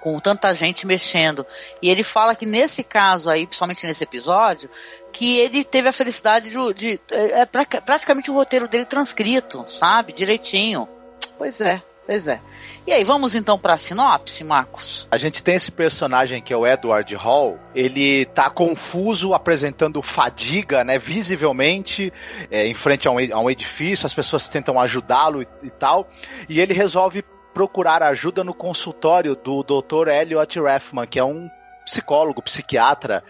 Com- 0.00 0.18
tanta 0.20 0.52
gente 0.52 0.86
mexendo. 0.86 1.46
E 1.80 1.88
ele 1.88 2.02
fala 2.02 2.34
que 2.34 2.44
nesse 2.46 2.82
caso 2.82 3.30
aí, 3.30 3.46
principalmente 3.46 3.86
nesse 3.86 4.04
episódio, 4.04 4.68
que 5.12 5.38
ele 5.38 5.62
teve 5.64 5.88
a 5.88 5.92
felicidade 5.92 6.50
de, 6.50 6.74
de- 6.74 7.00
é, 7.10 7.40
é 7.42 7.46
pra- 7.46 7.64
praticamente 7.64 8.30
o 8.30 8.34
roteiro 8.34 8.66
dele 8.68 8.84
transcrito, 8.84 9.64
sabe? 9.68 10.12
Direitinho. 10.12 10.88
Pois 11.36 11.60
é, 11.60 11.80
pois 12.06 12.26
é. 12.26 12.40
E 12.86 12.92
aí, 12.92 13.04
vamos 13.04 13.34
então 13.34 13.58
pra 13.58 13.76
sinopse, 13.76 14.42
Marcos? 14.42 15.06
A 15.10 15.18
gente 15.18 15.42
tem 15.42 15.54
esse 15.54 15.70
personagem 15.70 16.40
que 16.40 16.52
é 16.52 16.56
o 16.56 16.66
Edward 16.66 17.14
Hall. 17.14 17.58
Ele 17.74 18.24
tá 18.26 18.48
confuso, 18.48 19.34
apresentando 19.34 20.00
fadiga, 20.02 20.82
né? 20.82 20.98
Visivelmente, 20.98 22.12
é, 22.50 22.66
em 22.66 22.74
frente 22.74 23.06
a 23.06 23.10
um, 23.10 23.16
a 23.32 23.38
um 23.40 23.50
edifício. 23.50 24.06
As 24.06 24.14
pessoas 24.14 24.48
tentam 24.48 24.80
ajudá-lo 24.80 25.42
e, 25.42 25.48
e 25.62 25.70
tal. 25.70 26.08
E 26.48 26.60
ele 26.60 26.72
resolve 26.72 27.22
procurar 27.54 28.02
ajuda 28.02 28.44
no 28.44 28.54
consultório 28.54 29.34
do 29.34 29.62
Dr. 29.62 30.08
Elliot 30.08 30.60
Raffman, 30.60 31.06
que 31.06 31.18
é 31.18 31.24
um 31.24 31.48
psicólogo, 31.84 32.42
psiquiatra. 32.42 33.24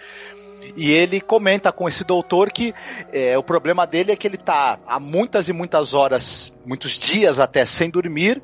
E 0.76 0.90
ele 0.90 1.20
comenta 1.20 1.70
com 1.70 1.88
esse 1.88 2.04
doutor 2.04 2.50
que 2.50 2.74
é, 3.12 3.38
o 3.38 3.42
problema 3.42 3.86
dele 3.86 4.12
é 4.12 4.16
que 4.16 4.26
ele 4.26 4.36
tá 4.36 4.78
há 4.86 4.98
muitas 4.98 5.48
e 5.48 5.52
muitas 5.52 5.94
horas, 5.94 6.52
muitos 6.66 6.98
dias 6.98 7.38
até 7.38 7.64
sem 7.64 7.88
dormir. 7.90 8.42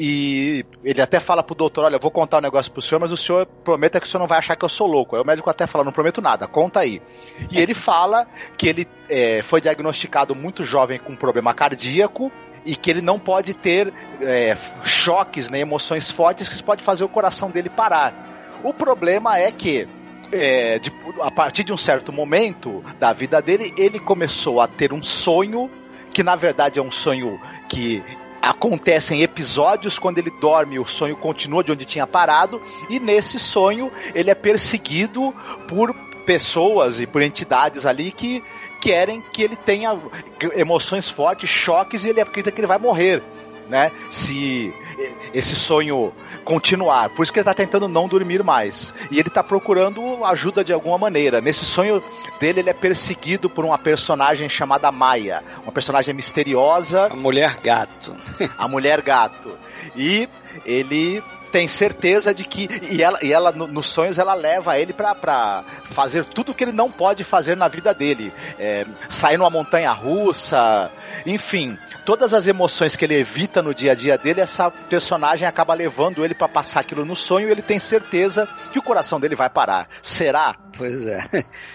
E 0.00 0.64
ele 0.84 1.00
até 1.00 1.18
fala 1.18 1.42
pro 1.42 1.56
doutor: 1.56 1.84
Olha, 1.84 1.96
eu 1.96 2.00
vou 2.00 2.10
contar 2.10 2.38
um 2.38 2.42
negócio 2.42 2.70
pro 2.70 2.80
senhor, 2.80 3.00
mas 3.00 3.10
o 3.10 3.16
senhor 3.16 3.46
prometa 3.46 3.98
que 4.00 4.06
o 4.06 4.10
senhor 4.10 4.20
não 4.20 4.28
vai 4.28 4.38
achar 4.38 4.54
que 4.54 4.64
eu 4.64 4.68
sou 4.68 4.86
louco. 4.86 5.16
Aí 5.16 5.22
o 5.22 5.26
médico 5.26 5.50
até 5.50 5.66
fala: 5.66 5.82
Não 5.82 5.90
prometo 5.90 6.20
nada, 6.20 6.46
conta 6.46 6.80
aí. 6.80 7.02
E 7.50 7.58
ele 7.58 7.74
fala 7.74 8.24
que 8.56 8.68
ele 8.68 8.86
é, 9.08 9.42
foi 9.42 9.60
diagnosticado 9.60 10.36
muito 10.36 10.62
jovem 10.62 11.00
com 11.00 11.14
um 11.14 11.16
problema 11.16 11.52
cardíaco 11.52 12.30
e 12.68 12.76
que 12.76 12.90
ele 12.90 13.00
não 13.00 13.18
pode 13.18 13.54
ter 13.54 13.94
é, 14.20 14.54
choques, 14.84 15.48
né, 15.48 15.58
emoções 15.60 16.10
fortes 16.10 16.50
que 16.50 16.62
pode 16.62 16.82
fazer 16.82 17.02
o 17.02 17.08
coração 17.08 17.50
dele 17.50 17.70
parar. 17.70 18.12
O 18.62 18.74
problema 18.74 19.38
é 19.38 19.50
que 19.50 19.88
é, 20.30 20.78
de- 20.78 20.92
a 21.22 21.30
partir 21.30 21.64
de 21.64 21.72
um 21.72 21.78
certo 21.78 22.12
momento 22.12 22.84
da 23.00 23.14
vida 23.14 23.40
dele, 23.40 23.72
ele 23.78 23.98
começou 23.98 24.60
a 24.60 24.68
ter 24.68 24.92
um 24.92 25.02
sonho 25.02 25.70
que 26.12 26.22
na 26.22 26.36
verdade 26.36 26.78
é 26.78 26.82
um 26.82 26.90
sonho 26.90 27.40
que 27.70 28.04
acontece 28.42 29.14
em 29.14 29.22
episódios 29.22 29.98
quando 29.98 30.18
ele 30.18 30.30
dorme, 30.30 30.78
o 30.78 30.86
sonho 30.86 31.16
continua 31.16 31.62
de 31.64 31.72
onde 31.72 31.84
tinha 31.84 32.06
parado 32.06 32.60
e 32.88 32.98
nesse 32.98 33.38
sonho 33.38 33.90
ele 34.14 34.30
é 34.30 34.34
perseguido 34.34 35.34
por 35.66 35.94
pessoas 36.24 37.00
e 37.00 37.06
por 37.06 37.22
entidades 37.22 37.86
ali 37.86 38.12
que 38.12 38.42
querem 38.80 39.22
que 39.32 39.42
ele 39.42 39.56
tenha 39.56 39.98
emoções 40.54 41.10
fortes, 41.10 41.48
choques 41.48 42.04
e 42.04 42.10
ele 42.10 42.20
acredita 42.20 42.52
que 42.52 42.60
ele 42.60 42.66
vai 42.66 42.78
morrer, 42.78 43.22
né? 43.68 43.90
Se 44.10 44.72
esse 45.32 45.54
sonho 45.54 46.12
continuar. 46.44 47.10
Por 47.10 47.22
isso 47.22 47.32
que 47.32 47.38
ele 47.38 47.44
tá 47.44 47.52
tentando 47.52 47.86
não 47.88 48.08
dormir 48.08 48.42
mais. 48.42 48.94
E 49.10 49.18
ele 49.18 49.28
tá 49.28 49.44
procurando 49.44 50.24
ajuda 50.24 50.64
de 50.64 50.72
alguma 50.72 50.96
maneira. 50.96 51.40
Nesse 51.42 51.64
sonho 51.66 52.02
dele, 52.40 52.60
ele 52.60 52.70
é 52.70 52.72
perseguido 52.72 53.50
por 53.50 53.64
uma 53.66 53.76
personagem 53.76 54.48
chamada 54.48 54.90
Maia. 54.90 55.42
Uma 55.62 55.72
personagem 55.72 56.14
misteriosa, 56.14 57.08
A 57.12 57.16
mulher 57.16 57.58
gato. 57.62 58.16
a 58.56 58.66
mulher 58.66 59.02
gato. 59.02 59.50
E 59.94 60.26
ele 60.64 61.22
tem 61.50 61.66
certeza 61.68 62.34
de 62.34 62.44
que. 62.44 62.68
E 62.90 63.02
ela, 63.02 63.18
e 63.22 63.32
ela 63.32 63.52
no- 63.52 63.66
nos 63.66 63.88
sonhos, 63.88 64.18
ela 64.18 64.34
leva 64.34 64.78
ele 64.78 64.92
pra, 64.92 65.14
pra 65.14 65.64
fazer 65.90 66.24
tudo 66.24 66.54
que 66.54 66.62
ele 66.64 66.72
não 66.72 66.90
pode 66.90 67.24
fazer 67.24 67.56
na 67.56 67.68
vida 67.68 67.92
dele. 67.94 68.32
É, 68.58 68.84
sair 69.08 69.36
numa 69.36 69.50
montanha 69.50 69.90
russa, 69.92 70.90
enfim. 71.26 71.76
Todas 72.04 72.32
as 72.32 72.46
emoções 72.46 72.96
que 72.96 73.04
ele 73.04 73.16
evita 73.16 73.62
no 73.62 73.74
dia 73.74 73.92
a 73.92 73.94
dia 73.94 74.16
dele, 74.16 74.40
essa 74.40 74.70
personagem 74.70 75.46
acaba 75.46 75.74
levando 75.74 76.24
ele 76.24 76.34
pra 76.34 76.48
passar 76.48 76.80
aquilo 76.80 77.04
no 77.04 77.14
sonho 77.16 77.48
e 77.48 77.50
ele 77.50 77.62
tem 77.62 77.78
certeza 77.78 78.48
que 78.72 78.78
o 78.78 78.82
coração 78.82 79.20
dele 79.20 79.34
vai 79.34 79.50
parar. 79.50 79.88
Será? 80.00 80.54
Pois 80.76 81.06
é. 81.06 81.22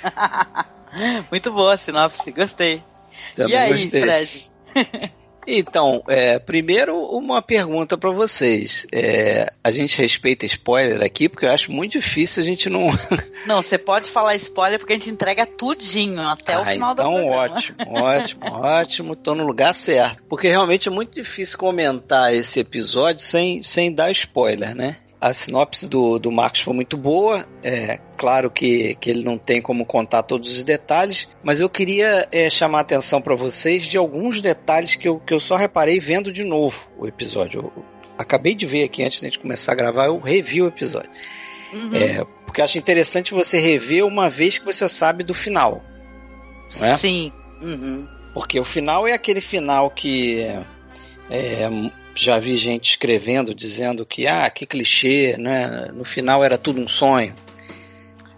Muito 1.31 1.51
boa 1.51 1.73
a 1.73 1.77
sinopse, 1.77 2.31
gostei. 2.31 2.83
Também 3.35 3.53
e 3.53 3.57
aí, 3.57 3.73
gostei. 3.73 4.01
Fred? 4.01 4.51
Então, 5.47 6.03
é, 6.07 6.39
primeiro 6.39 6.95
uma 6.97 7.41
pergunta 7.41 7.97
pra 7.97 8.11
vocês. 8.11 8.87
É, 8.91 9.51
a 9.63 9.71
gente 9.71 9.97
respeita 9.97 10.45
spoiler 10.45 11.01
aqui 11.03 11.27
porque 11.27 11.45
eu 11.45 11.51
acho 11.51 11.71
muito 11.71 11.93
difícil 11.93 12.41
a 12.41 12.45
gente 12.45 12.69
não. 12.69 12.87
Não, 13.45 13.61
você 13.61 13.77
pode 13.77 14.09
falar 14.09 14.35
spoiler 14.35 14.79
porque 14.79 14.93
a 14.93 14.95
gente 14.95 15.09
entrega 15.09 15.45
tudinho 15.45 16.21
até 16.29 16.57
o 16.57 16.61
Ah, 16.61 16.65
final 16.65 16.95
do 16.95 17.01
então 17.01 17.13
programa. 17.13 17.41
ótimo, 17.43 17.77
ótimo, 17.89 18.41
ótimo. 18.45 19.15
Tô 19.17 19.35
no 19.35 19.45
lugar 19.45 19.73
certo. 19.75 20.23
Porque 20.29 20.47
realmente 20.47 20.87
é 20.87 20.91
muito 20.91 21.13
difícil 21.13 21.57
comentar 21.57 22.33
esse 22.33 22.61
episódio 22.61 23.21
sem, 23.23 23.61
sem 23.61 23.91
dar 23.93 24.11
spoiler, 24.11 24.73
né? 24.73 24.95
A 25.23 25.31
sinopse 25.31 25.87
do, 25.87 26.19
do 26.19 26.29
Marcos 26.29 26.59
foi 26.59 26.73
muito 26.73 26.97
boa. 26.97 27.47
É 27.63 27.97
claro 28.17 28.51
que, 28.51 28.95
que 28.95 29.09
ele 29.09 29.23
não 29.23 29.37
tem 29.37 29.61
como 29.61 29.85
contar 29.85 30.21
todos 30.21 30.51
os 30.51 30.65
detalhes, 30.65 31.29
mas 31.41 31.61
eu 31.61 31.69
queria 31.69 32.27
é, 32.29 32.49
chamar 32.49 32.79
a 32.79 32.81
atenção 32.81 33.21
para 33.21 33.33
vocês 33.33 33.85
de 33.85 33.97
alguns 33.97 34.41
detalhes 34.41 34.95
que 34.95 35.07
eu, 35.07 35.21
que 35.21 35.33
eu 35.33 35.39
só 35.39 35.55
reparei 35.55 35.97
vendo 35.97 36.29
de 36.29 36.43
novo 36.43 36.89
o 36.97 37.07
episódio. 37.07 37.71
Eu 37.73 37.85
acabei 38.17 38.53
de 38.53 38.65
ver 38.65 38.83
aqui 38.83 39.01
antes 39.01 39.21
de 39.21 39.27
gente 39.27 39.39
começar 39.39 39.71
a 39.71 39.75
gravar, 39.75 40.07
eu 40.07 40.19
revi 40.19 40.61
o 40.61 40.67
episódio. 40.67 41.09
Uhum. 41.73 41.95
É, 41.95 42.25
porque 42.45 42.61
acho 42.61 42.77
interessante 42.77 43.33
você 43.33 43.57
rever 43.59 44.05
uma 44.05 44.29
vez 44.29 44.57
que 44.57 44.65
você 44.65 44.89
sabe 44.89 45.23
do 45.23 45.33
final. 45.33 45.81
né? 46.81 46.97
Sim. 46.97 47.31
Uhum. 47.61 48.05
Porque 48.33 48.59
o 48.59 48.65
final 48.65 49.07
é 49.07 49.13
aquele 49.13 49.39
final 49.39 49.89
que 49.89 50.41
é, 51.29 51.69
já 52.15 52.37
vi 52.39 52.57
gente 52.57 52.91
escrevendo, 52.91 53.53
dizendo 53.53 54.05
que, 54.05 54.27
ah, 54.27 54.49
que 54.49 54.65
clichê, 54.65 55.35
né? 55.37 55.89
No 55.93 56.03
final 56.03 56.43
era 56.43 56.57
tudo 56.57 56.79
um 56.79 56.87
sonho. 56.87 57.33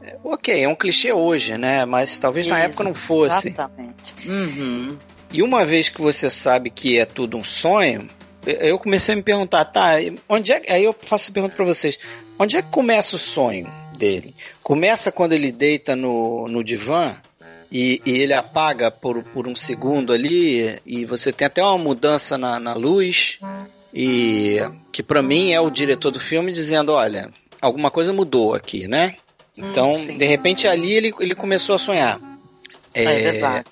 É, 0.02 0.18
Ok, 0.24 0.64
é 0.64 0.68
um 0.68 0.76
clichê 0.76 1.12
hoje, 1.12 1.58
né? 1.58 1.86
Mas 1.86 2.18
talvez 2.20 2.48
na 2.48 2.60
época 2.60 2.84
não 2.84 2.94
fosse. 2.94 3.50
Exatamente. 3.50 4.16
Uhum. 4.26 4.98
E 5.32 5.44
uma 5.44 5.66
vez 5.66 5.90
que 5.90 6.02
você 6.02 6.30
sabe 6.30 6.70
que 6.70 6.98
é 6.98 7.06
tudo 7.06 7.38
um 7.38 7.44
sonho, 7.44 8.08
eu 8.46 8.78
comecei 8.78 9.14
a 9.14 9.18
me 9.18 9.24
perguntar, 9.24 9.66
tá, 9.66 9.96
onde 10.30 10.52
é 10.52 10.60
que. 10.60 10.72
Aí 10.72 10.84
eu 10.84 10.94
faço 10.94 11.32
a 11.32 11.34
pergunta 11.34 11.56
pra 11.56 11.66
vocês: 11.66 11.98
onde 12.40 12.56
é 12.56 12.62
que 12.62 12.70
começa 12.70 13.16
o 13.16 13.20
sonho 13.20 13.70
dele? 13.98 14.36
Começa 14.64 15.12
quando 15.12 15.34
ele 15.34 15.52
deita 15.52 15.96
no, 15.96 16.48
no 16.48 16.64
divã 16.64 17.16
e, 17.72 18.02
e 18.06 18.12
ele 18.12 18.34
apaga 18.34 18.90
por, 18.90 19.24
por 19.24 19.48
um 19.48 19.56
segundo 19.56 20.14
ali, 20.14 20.80
e 20.86 21.06
você 21.06 21.32
tem 21.32 21.48
até 21.48 21.64
uma 21.64 21.78
mudança 21.78 22.38
na, 22.38 22.60
na 22.60 22.74
luz, 22.74 23.40
e 23.94 24.60
que 24.92 25.02
pra 25.02 25.22
mim 25.22 25.52
é 25.52 25.60
o 25.60 25.70
diretor 25.70 26.12
do 26.12 26.20
filme 26.20 26.52
dizendo: 26.52 26.92
olha, 26.92 27.30
alguma 27.62 27.90
coisa 27.90 28.14
mudou 28.14 28.54
aqui, 28.54 28.88
né? 28.88 29.16
Então, 29.58 29.94
Hum, 29.94 30.18
de 30.18 30.26
repente 30.26 30.68
ali 30.68 30.94
ele, 30.94 31.14
ele 31.20 31.34
começou 31.34 31.76
a 31.76 31.80
sonhar. 31.80 32.20
É, 32.94 33.32
verdade. 33.32 33.66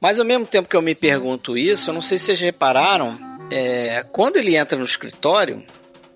Mas 0.00 0.18
ao 0.18 0.24
mesmo 0.24 0.46
tempo 0.46 0.68
que 0.68 0.76
eu 0.76 0.80
me 0.80 0.94
pergunto 0.94 1.56
isso, 1.56 1.90
eu 1.90 1.94
não 1.94 2.00
sei 2.00 2.18
se 2.18 2.26
vocês 2.26 2.40
repararam, 2.40 3.18
é, 3.50 4.04
quando 4.10 4.36
ele 4.38 4.56
entra 4.56 4.78
no 4.78 4.84
escritório, 4.84 5.62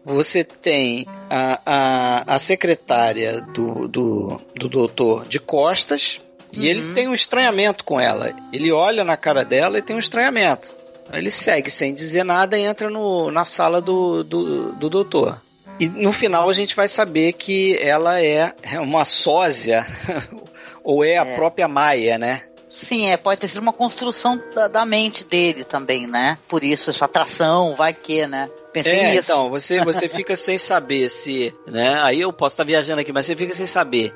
você 0.05 0.43
tem 0.43 1.07
a, 1.29 1.61
a, 1.65 2.35
a 2.35 2.39
secretária 2.39 3.41
do, 3.41 3.87
do, 3.89 4.41
do 4.55 4.69
doutor 4.69 5.27
de 5.27 5.39
costas 5.39 6.21
e 6.57 6.67
ele 6.67 6.95
tem 6.95 7.09
um 7.09 7.15
estranhamento 7.15 7.85
com 7.85 8.01
ela. 8.01 8.33
Ele 8.53 8.73
olha 8.73 9.05
na 9.05 9.17
cara 9.17 9.45
dela 9.45 9.79
e 9.79 9.83
tem 9.83 9.97
um 9.97 10.01
estranhamento. 10.01 10.73
Ele 11.13 11.31
segue 11.31 11.71
sem 11.71 11.93
dizer 11.93 12.25
nada 12.25 12.59
e 12.59 12.63
entra 12.63 12.89
no, 12.89 13.31
na 13.31 13.45
sala 13.45 13.81
do, 13.81 14.25
do, 14.25 14.73
do 14.73 14.91
doutor. 14.91 15.41
E 15.79 15.89
no 15.89 16.13
final 16.13 16.49
a 16.49 16.53
gente 16.53 16.75
vai 16.75 16.89
saber 16.89 17.33
que 17.33 17.77
ela 17.79 18.21
é 18.21 18.55
uma 18.81 19.05
sósia 19.05 19.85
ou 20.83 21.05
é 21.05 21.19
a 21.19 21.25
É. 21.27 21.35
própria 21.35 21.67
Maia, 21.69 22.17
né? 22.19 22.43
Sim, 22.69 23.09
é, 23.09 23.17
pode 23.17 23.41
ter 23.41 23.47
sido 23.47 23.61
uma 23.61 23.73
construção 23.73 24.41
da, 24.53 24.67
da 24.67 24.85
mente 24.85 25.25
dele 25.25 25.63
também, 25.63 26.09
né? 26.09 26.37
Por 26.49 26.65
isso, 26.65 26.91
essa 26.91 27.05
atração, 27.05 27.75
vai 27.77 27.95
que, 27.95 28.27
né? 28.27 28.49
Pensei 28.73 28.99
é, 28.99 29.11
nisso. 29.13 29.31
então, 29.31 29.49
você, 29.49 29.85
você 29.85 30.09
fica 30.11 30.37
sem 30.37 30.59
saber 30.59 31.09
se, 31.09 31.55
né? 31.69 32.01
Aí 32.03 32.21
eu 32.21 32.33
posso 32.33 32.55
estar 32.55 32.65
viajando 32.65 33.01
aqui, 33.01 33.13
mas 33.13 33.27
você 33.27 33.37
fica 33.37 33.55
sem 33.55 33.67
saber 33.67 34.13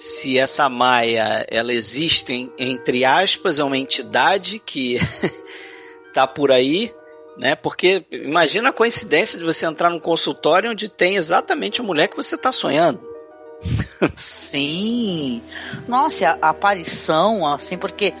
se 0.00 0.38
essa 0.38 0.66
Maia, 0.66 1.44
ela 1.50 1.74
existe 1.74 2.32
em- 2.32 2.52
entre 2.58 3.04
aspas, 3.04 3.58
é 3.58 3.64
uma 3.64 3.76
entidade 3.76 4.58
que 4.58 4.98
tá 6.14 6.26
por 6.26 6.50
aí, 6.50 6.90
né? 7.36 7.54
Porque 7.54 8.06
imagina 8.10 8.70
a 8.70 8.72
coincidência 8.72 9.38
de 9.38 9.44
você 9.44 9.66
entrar 9.66 9.90
num 9.90 10.00
consultório 10.00 10.70
onde 10.70 10.88
tem 10.88 11.16
exatamente 11.16 11.82
a 11.82 11.84
mulher 11.84 12.08
que 12.08 12.16
você 12.16 12.34
tá 12.38 12.50
sonhando. 12.50 12.98
Sim. 14.16 15.42
Nossa, 15.86 16.38
a, 16.40 16.48
aparição, 16.48 17.46
assim, 17.46 17.76
porque 17.76 18.14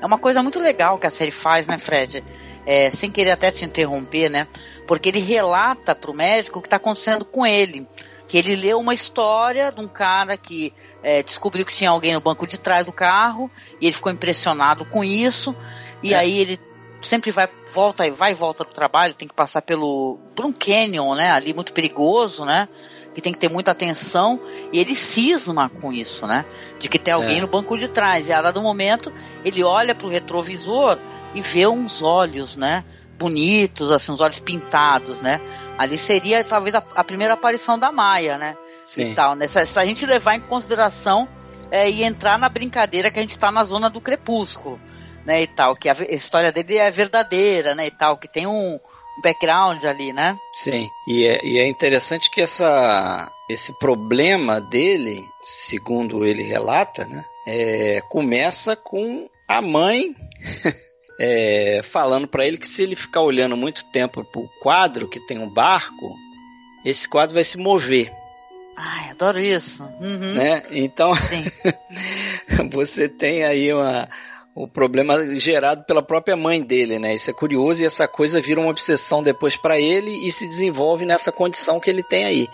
é 0.00 0.06
uma 0.06 0.16
coisa 0.18 0.42
muito 0.42 0.58
legal 0.58 0.96
que 0.96 1.06
a 1.06 1.10
série 1.10 1.30
faz, 1.30 1.66
né, 1.66 1.76
Fred? 1.76 2.24
É, 2.64 2.90
sem 2.90 3.10
querer 3.10 3.32
até 3.32 3.50
te 3.50 3.62
interromper, 3.66 4.30
né? 4.30 4.48
Porque 4.86 5.10
ele 5.10 5.20
relata 5.20 5.94
pro 5.94 6.14
médico 6.14 6.58
o 6.60 6.62
que 6.62 6.68
tá 6.68 6.76
acontecendo 6.76 7.26
com 7.26 7.46
ele. 7.46 7.86
Que 8.26 8.38
ele 8.38 8.56
leu 8.56 8.80
uma 8.80 8.94
história 8.94 9.70
de 9.70 9.84
um 9.84 9.86
cara 9.86 10.36
que 10.36 10.72
é, 11.06 11.22
descobriu 11.22 11.64
que 11.64 11.72
tinha 11.72 11.88
alguém 11.90 12.14
no 12.14 12.20
banco 12.20 12.44
de 12.48 12.58
trás 12.58 12.84
do 12.84 12.90
carro 12.92 13.48
e 13.80 13.86
ele 13.86 13.92
ficou 13.92 14.10
impressionado 14.10 14.84
com 14.84 15.04
isso. 15.04 15.54
E 16.02 16.12
É. 16.12 16.16
aí 16.16 16.40
ele 16.40 16.58
sempre 17.00 17.30
vai 17.30 17.48
volta 17.72 18.10
vai 18.10 18.32
e 18.32 18.34
volta 18.34 18.64
do 18.64 18.72
trabalho, 18.72 19.14
tem 19.14 19.28
que 19.28 19.34
passar 19.34 19.62
pelo 19.62 20.18
por 20.34 20.44
um 20.44 20.52
canyon, 20.52 21.14
né? 21.14 21.30
Ali 21.30 21.54
muito 21.54 21.72
perigoso, 21.72 22.44
né? 22.44 22.68
Que 23.14 23.20
tem 23.20 23.32
que 23.32 23.38
ter 23.38 23.48
muita 23.48 23.70
atenção 23.70 24.40
e 24.72 24.80
ele 24.80 24.96
cisma 24.96 25.68
com 25.80 25.92
isso, 25.92 26.26
né? 26.26 26.44
De 26.80 26.88
que 26.88 26.98
tem 26.98 27.14
alguém 27.14 27.38
É. 27.38 27.40
no 27.40 27.46
banco 27.46 27.78
de 27.78 27.86
trás. 27.86 28.26
E 28.26 28.32
a 28.32 28.42
dado 28.42 28.60
momento 28.60 29.12
ele 29.44 29.62
olha 29.62 29.94
pro 29.94 30.08
retrovisor 30.08 30.98
e 31.36 31.40
vê 31.40 31.68
uns 31.68 32.02
olhos, 32.02 32.56
né? 32.56 32.84
Bonitos, 33.16 33.92
assim, 33.92 34.10
uns 34.10 34.20
olhos 34.20 34.40
pintados, 34.40 35.20
né? 35.20 35.40
Ali 35.78 35.96
seria 35.96 36.42
talvez 36.42 36.74
a, 36.74 36.82
a 36.96 37.04
primeira 37.04 37.34
aparição 37.34 37.78
da 37.78 37.92
Maia, 37.92 38.36
né? 38.36 38.56
Sim. 38.86 39.10
e 39.10 39.14
tal, 39.14 39.34
né? 39.34 39.48
Se, 39.48 39.64
se 39.66 39.78
a 39.78 39.84
gente 39.84 40.06
levar 40.06 40.36
em 40.36 40.40
consideração 40.40 41.28
é, 41.70 41.90
e 41.90 42.02
entrar 42.02 42.38
na 42.38 42.48
brincadeira 42.48 43.10
que 43.10 43.18
a 43.18 43.22
gente 43.22 43.30
está 43.30 43.50
na 43.50 43.64
zona 43.64 43.90
do 43.90 44.00
crepúsculo, 44.00 44.80
né? 45.24 45.42
E 45.42 45.46
tal, 45.46 45.74
que 45.74 45.88
a, 45.88 45.96
história 46.10 46.52
dele 46.52 46.76
é 46.76 46.90
verdadeira, 46.90 47.74
né? 47.74 47.86
E 47.86 47.90
tal, 47.90 48.16
que 48.16 48.28
tem 48.28 48.46
um, 48.46 48.78
background 49.16 49.82
ali, 49.84 50.12
né? 50.12 50.38
Sim, 50.52 50.88
e 51.06 51.24
é, 51.24 51.44
e 51.44 51.58
é 51.58 51.66
interessante 51.66 52.30
que 52.30 52.40
essa, 52.40 53.30
esse 53.48 53.76
problema 53.78 54.60
dele, 54.60 55.24
segundo 55.42 56.24
ele 56.24 56.42
relata, 56.42 57.04
né, 57.06 57.24
é, 57.46 58.00
começa 58.08 58.76
com 58.76 59.28
a 59.48 59.62
mãe 59.62 60.14
é, 61.18 61.80
falando 61.82 62.28
para 62.28 62.46
ele 62.46 62.58
que 62.58 62.66
se 62.66 62.82
ele 62.82 62.96
ficar 62.96 63.20
olhando 63.20 63.56
muito 63.56 63.84
tempo 63.90 64.24
pro 64.24 64.48
quadro 64.60 65.08
que 65.08 65.20
tem 65.26 65.38
um 65.38 65.48
barco, 65.48 66.14
esse 66.84 67.08
quadro 67.08 67.34
vai 67.34 67.44
se 67.44 67.58
mover, 67.58 68.12
Ai, 68.76 69.10
adoro 69.10 69.40
isso. 69.40 69.82
Uhum. 70.00 70.34
né? 70.34 70.62
Então 70.70 71.12
você 72.70 73.08
tem 73.08 73.44
aí 73.44 73.72
uma, 73.72 74.08
o 74.54 74.68
problema 74.68 75.38
gerado 75.38 75.84
pela 75.84 76.02
própria 76.02 76.36
mãe 76.36 76.62
dele, 76.62 76.98
né? 76.98 77.14
Isso 77.14 77.30
é 77.30 77.34
curioso 77.34 77.82
e 77.82 77.86
essa 77.86 78.06
coisa 78.06 78.40
vira 78.40 78.60
uma 78.60 78.70
obsessão 78.70 79.22
depois 79.22 79.56
para 79.56 79.80
ele 79.80 80.10
e 80.26 80.30
se 80.30 80.46
desenvolve 80.46 81.06
nessa 81.06 81.32
condição 81.32 81.80
que 81.80 81.88
ele 81.88 82.02
tem 82.02 82.24
aí. 82.24 82.48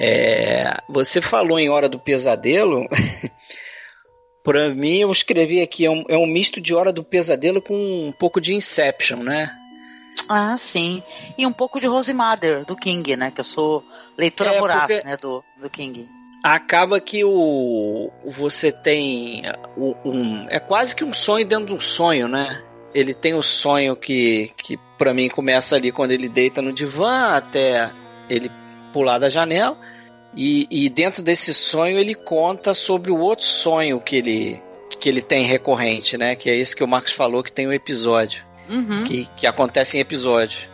É, 0.00 0.76
você 0.88 1.20
falou 1.20 1.58
em 1.58 1.68
Hora 1.68 1.88
do 1.88 1.98
Pesadelo. 1.98 2.86
Para 4.44 4.72
mim, 4.72 5.00
eu 5.00 5.12
escrevi 5.12 5.60
aqui, 5.60 5.84
é 5.84 5.90
um, 5.90 6.04
é 6.08 6.16
um 6.16 6.26
misto 6.26 6.60
de 6.60 6.72
Hora 6.74 6.92
do 6.92 7.04
Pesadelo 7.04 7.60
com 7.60 7.74
um 7.74 8.12
pouco 8.12 8.40
de 8.40 8.54
Inception, 8.54 9.22
né? 9.22 9.50
Ah, 10.28 10.56
sim. 10.58 11.02
E 11.36 11.46
um 11.46 11.52
pouco 11.52 11.78
de 11.80 11.86
Rose 11.86 12.12
Mother, 12.12 12.64
do 12.64 12.74
King, 12.76 13.16
né? 13.16 13.30
Que 13.30 13.40
eu 13.40 13.44
sou 13.44 13.84
leitora 14.16 14.54
É, 14.54 14.58
voraz, 14.58 14.80
porque- 14.80 15.02
né? 15.04 15.16
Do, 15.16 15.44
do 15.60 15.68
King. 15.70 16.08
Acaba 16.42 17.00
que 17.00 17.24
o 17.24 18.10
você 18.24 18.70
tem 18.70 19.42
o- 19.76 19.96
um 20.04 20.46
é 20.48 20.60
quase 20.60 20.94
que 20.94 21.02
um 21.02 21.12
sonho 21.12 21.44
dentro 21.44 21.66
de 21.66 21.72
um 21.74 21.80
sonho, 21.80 22.28
né? 22.28 22.62
Ele 22.94 23.12
tem 23.12 23.34
o 23.34 23.42
sonho 23.42 23.96
que 23.96 24.52
que 24.56 24.78
para 24.96 25.12
mim 25.12 25.28
começa 25.28 25.74
ali 25.74 25.90
quando 25.90 26.12
ele 26.12 26.28
deita 26.28 26.62
no 26.62 26.72
divã 26.72 27.34
até 27.36 27.90
ele 28.30 28.50
pular 28.92 29.18
da 29.18 29.28
janela 29.28 29.76
e, 30.34 30.66
e 30.70 30.88
dentro 30.88 31.22
desse 31.24 31.52
sonho 31.52 31.98
ele 31.98 32.14
conta 32.14 32.72
sobre 32.72 33.10
o 33.10 33.18
outro 33.18 33.44
sonho 33.44 34.00
que 34.00 34.16
ele 34.16 34.62
que 35.00 35.08
ele 35.08 35.20
tem 35.20 35.44
recorrente, 35.44 36.16
né? 36.16 36.36
Que 36.36 36.48
é 36.50 36.56
esse 36.56 36.74
que 36.74 36.84
o 36.84 36.88
Marcos 36.88 37.12
falou 37.12 37.42
que 37.42 37.52
tem 37.52 37.66
o 37.66 37.72
episódio 37.72 38.44
Uhum. 38.68 39.04
que, 39.04 39.28
que 39.36 39.46
acontece 39.46 39.96
em 39.96 40.00
episódio. 40.00 40.68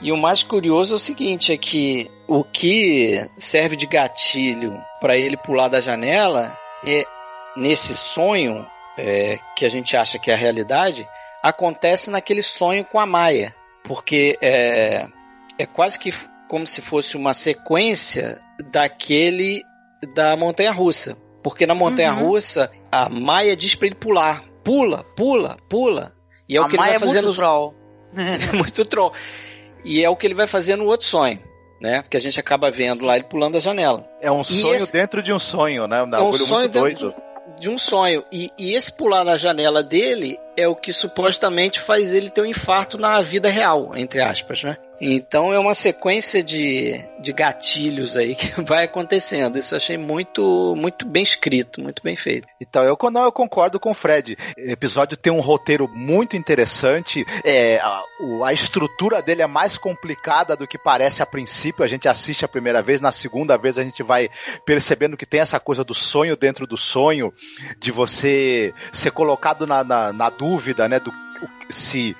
E 0.00 0.12
o 0.12 0.16
mais 0.16 0.42
curioso 0.42 0.94
é 0.94 0.96
o 0.96 0.98
seguinte, 0.98 1.52
é 1.52 1.56
que 1.58 2.10
o 2.26 2.42
que 2.42 3.28
serve 3.36 3.76
de 3.76 3.86
gatilho 3.86 4.80
para 5.00 5.16
ele 5.16 5.36
pular 5.36 5.68
da 5.68 5.80
janela 5.80 6.56
é 6.86 7.04
nesse 7.56 7.96
sonho 7.96 8.66
é, 8.96 9.38
que 9.56 9.66
a 9.66 9.68
gente 9.68 9.96
acha 9.96 10.18
que 10.18 10.30
é 10.30 10.34
a 10.34 10.36
realidade 10.36 11.06
acontece 11.42 12.10
naquele 12.10 12.42
sonho 12.42 12.84
com 12.84 12.98
a 12.98 13.06
Maia, 13.06 13.54
porque 13.84 14.38
é, 14.40 15.06
é 15.58 15.66
quase 15.66 15.98
que 15.98 16.12
como 16.48 16.66
se 16.66 16.82
fosse 16.82 17.16
uma 17.16 17.32
sequência 17.32 18.40
daquele 18.70 19.62
da 20.14 20.36
montanha 20.36 20.72
russa, 20.72 21.16
porque 21.42 21.66
na 21.66 21.74
montanha 21.74 22.10
russa 22.10 22.70
a 22.90 23.08
Maia 23.08 23.56
diz 23.56 23.74
para 23.74 23.86
ele 23.86 23.94
pular, 23.94 24.44
pula, 24.64 25.04
pula, 25.16 25.56
pula. 25.68 26.14
E 26.50 26.56
é 26.56 26.58
a 26.58 26.62
o 26.62 26.66
que 26.66 26.72
ele 26.72 26.78
Maia 26.78 26.98
vai 26.98 27.08
é 27.08 27.12
fazendo 27.12 27.24
muito 27.26 27.36
troll. 27.36 27.74
é 28.52 28.56
muito 28.56 28.84
troll. 28.84 29.12
E 29.84 30.04
é 30.04 30.10
o 30.10 30.16
que 30.16 30.26
ele 30.26 30.34
vai 30.34 30.46
fazer 30.46 30.76
no 30.76 30.84
outro 30.86 31.06
sonho, 31.06 31.38
né? 31.80 32.02
Porque 32.02 32.16
a 32.16 32.20
gente 32.20 32.38
acaba 32.40 32.70
vendo 32.70 33.04
lá 33.04 33.14
ele 33.16 33.24
pulando 33.24 33.56
a 33.56 33.60
janela. 33.60 34.04
É 34.20 34.30
um 34.30 34.42
sonho 34.42 34.74
esse- 34.74 34.92
dentro 34.92 35.22
de 35.22 35.32
um 35.32 35.38
sonho, 35.38 35.86
né? 35.86 36.02
Um 36.02 36.10
é 36.14 36.20
um 36.22 36.32
sonho 36.32 36.60
muito 36.60 36.72
dentro 36.72 36.98
doido. 36.98 37.14
de 37.58 37.70
um 37.70 37.78
sonho. 37.78 38.24
E, 38.32 38.50
e 38.58 38.74
esse 38.74 38.92
pular 38.92 39.24
na 39.24 39.36
janela 39.36 39.82
dele 39.82 40.36
é 40.56 40.68
o 40.68 40.76
que 40.76 40.92
supostamente 40.92 41.80
faz 41.80 42.12
ele 42.12 42.30
ter 42.30 42.42
um 42.42 42.46
infarto 42.46 42.98
na 42.98 43.20
vida 43.22 43.48
real, 43.48 43.92
entre 43.96 44.20
aspas, 44.20 44.62
né? 44.62 44.76
Então 45.00 45.50
é 45.50 45.58
uma 45.58 45.74
sequência 45.74 46.42
de, 46.42 47.02
de 47.18 47.32
gatilhos 47.32 48.18
aí 48.18 48.34
que 48.34 48.52
vai 48.60 48.84
acontecendo. 48.84 49.58
Isso 49.58 49.74
eu 49.74 49.78
achei 49.78 49.96
muito, 49.96 50.74
muito 50.76 51.06
bem 51.06 51.22
escrito, 51.22 51.80
muito 51.80 52.02
bem 52.02 52.16
feito. 52.16 52.46
Então, 52.60 52.84
eu, 52.84 52.98
não, 53.10 53.22
eu 53.22 53.32
concordo 53.32 53.80
com 53.80 53.92
o 53.92 53.94
Fred. 53.94 54.36
O 54.58 54.70
episódio 54.70 55.16
tem 55.16 55.32
um 55.32 55.40
roteiro 55.40 55.88
muito 55.88 56.36
interessante. 56.36 57.24
É, 57.42 57.78
a, 57.78 58.02
a 58.44 58.52
estrutura 58.52 59.22
dele 59.22 59.40
é 59.40 59.46
mais 59.46 59.78
complicada 59.78 60.54
do 60.54 60.68
que 60.68 60.76
parece 60.76 61.22
a 61.22 61.26
princípio. 61.26 61.82
A 61.82 61.88
gente 61.88 62.06
assiste 62.06 62.44
a 62.44 62.48
primeira 62.48 62.82
vez, 62.82 63.00
na 63.00 63.10
segunda 63.10 63.56
vez 63.56 63.78
a 63.78 63.82
gente 63.82 64.02
vai 64.02 64.28
percebendo 64.66 65.16
que 65.16 65.24
tem 65.24 65.40
essa 65.40 65.58
coisa 65.58 65.82
do 65.82 65.94
sonho 65.94 66.36
dentro 66.36 66.66
do 66.66 66.76
sonho, 66.76 67.32
de 67.78 67.90
você 67.90 68.74
ser 68.92 69.12
colocado 69.12 69.66
na, 69.66 69.82
na, 69.82 70.12
na 70.12 70.28
dúvida 70.28 70.49
dúvida, 70.50 70.88
né, 70.88 70.98
do 70.98 71.12
se 71.68 72.16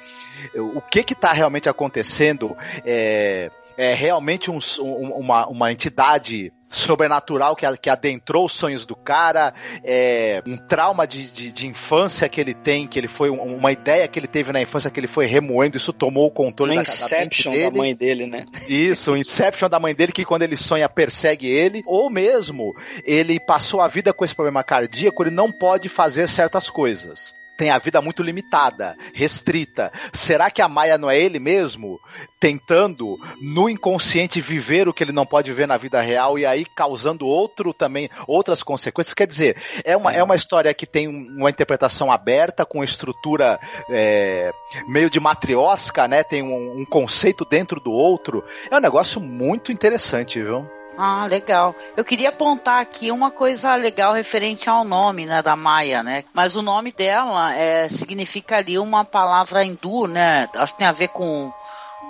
o 0.54 0.80
que 0.80 1.02
que 1.02 1.14
tá 1.14 1.32
realmente 1.32 1.68
acontecendo 1.68 2.56
é, 2.84 3.50
é 3.76 3.92
realmente 3.94 4.50
um 4.50 4.58
um- 4.80 5.12
uma, 5.18 5.46
uma 5.46 5.72
entidade 5.72 6.52
sobrenatural 6.68 7.56
que, 7.56 7.66
que 7.78 7.90
adentrou 7.90 8.46
os 8.46 8.52
sonhos 8.52 8.86
do 8.86 8.94
cara, 8.94 9.52
é 9.82 10.40
um 10.46 10.56
trauma 10.56 11.04
de, 11.04 11.28
de, 11.30 11.50
de 11.52 11.66
infância 11.66 12.28
que 12.28 12.40
ele 12.40 12.54
tem, 12.54 12.86
que 12.86 12.96
ele 12.98 13.08
foi 13.08 13.28
um- 13.28 13.56
uma 13.56 13.72
ideia 13.72 14.06
que 14.06 14.18
ele 14.18 14.28
teve 14.28 14.52
na 14.52 14.62
infância 14.62 14.88
que 14.90 15.00
ele 15.00 15.08
foi 15.08 15.26
remoendo, 15.26 15.76
isso 15.76 15.92
tomou 15.92 16.26
o 16.26 16.30
controle 16.30 16.72
Uma 16.74 16.82
da, 16.84 16.88
da 16.88 16.94
Inception 16.94 17.52
da 17.52 17.58
dele. 17.58 17.76
mãe 17.78 17.94
dele, 17.94 18.26
né? 18.26 18.44
Isso, 18.68 19.12
o 19.12 19.16
Inception 19.16 19.68
da 19.68 19.80
mãe 19.80 19.94
dele, 19.94 20.12
que 20.12 20.24
quando 20.24 20.42
ele 20.42 20.56
sonha 20.56 20.88
persegue 20.88 21.48
ele, 21.48 21.82
ou 21.86 22.08
mesmo 22.08 22.72
ele 23.04 23.40
passou 23.40 23.80
a 23.80 23.88
vida 23.88 24.12
com 24.12 24.24
esse 24.24 24.34
problema 24.34 24.62
cardíaco, 24.62 25.22
ele 25.24 25.30
não 25.32 25.50
pode 25.50 25.88
fazer 25.88 26.28
certas 26.28 26.70
coisas. 26.70 27.34
Tem 27.60 27.68
a 27.68 27.76
vida 27.76 28.00
muito 28.00 28.22
limitada, 28.22 28.96
restrita. 29.12 29.92
Será 30.14 30.50
que 30.50 30.62
a 30.62 30.68
Maia 30.68 30.96
não 30.96 31.10
é 31.10 31.20
ele 31.20 31.38
mesmo 31.38 32.00
tentando 32.40 33.18
no 33.38 33.68
inconsciente 33.68 34.40
viver 34.40 34.88
o 34.88 34.94
que 34.94 35.04
ele 35.04 35.12
não 35.12 35.26
pode 35.26 35.52
ver 35.52 35.68
na 35.68 35.76
vida 35.76 36.00
real 36.00 36.38
e 36.38 36.46
aí 36.46 36.64
causando 36.64 37.26
outro 37.26 37.74
também 37.74 38.08
outras 38.26 38.62
consequências? 38.62 39.12
Quer 39.12 39.26
dizer, 39.26 39.58
é 39.84 39.94
uma, 39.94 40.10
é 40.10 40.22
uma 40.22 40.36
história 40.36 40.72
que 40.72 40.86
tem 40.86 41.06
um- 41.06 41.36
uma 41.36 41.50
interpretação 41.50 42.10
aberta 42.10 42.64
com 42.64 42.82
estrutura 42.82 43.60
é, 43.90 44.50
meio 44.88 45.10
de 45.10 45.20
matriosca, 45.20 46.08
né? 46.08 46.22
Tem 46.24 46.42
um, 46.42 46.80
um 46.80 46.86
conceito 46.86 47.44
dentro 47.44 47.78
do 47.78 47.92
outro. 47.92 48.42
É 48.70 48.76
um 48.78 48.80
negócio 48.80 49.20
muito 49.20 49.70
interessante, 49.70 50.40
viu? 50.42 50.79
Ah, 50.98 51.26
legal. 51.26 51.74
Eu 51.96 52.04
queria 52.04 52.28
apontar 52.28 52.80
aqui 52.80 53.10
uma 53.10 53.30
coisa 53.30 53.74
legal 53.76 54.12
referente 54.12 54.68
ao 54.68 54.84
nome, 54.84 55.24
né, 55.24 55.42
da 55.42 55.56
Maia, 55.56 56.02
né? 56.02 56.24
Mas 56.34 56.56
o 56.56 56.62
nome 56.62 56.92
dela 56.92 57.54
é, 57.54 57.88
significa 57.88 58.56
ali 58.56 58.78
uma 58.78 59.04
palavra 59.04 59.64
hindu, 59.64 60.06
né? 60.06 60.48
Acho 60.54 60.74
que 60.74 60.78
tem 60.78 60.88
a 60.88 60.92
ver 60.92 61.08
com 61.08 61.52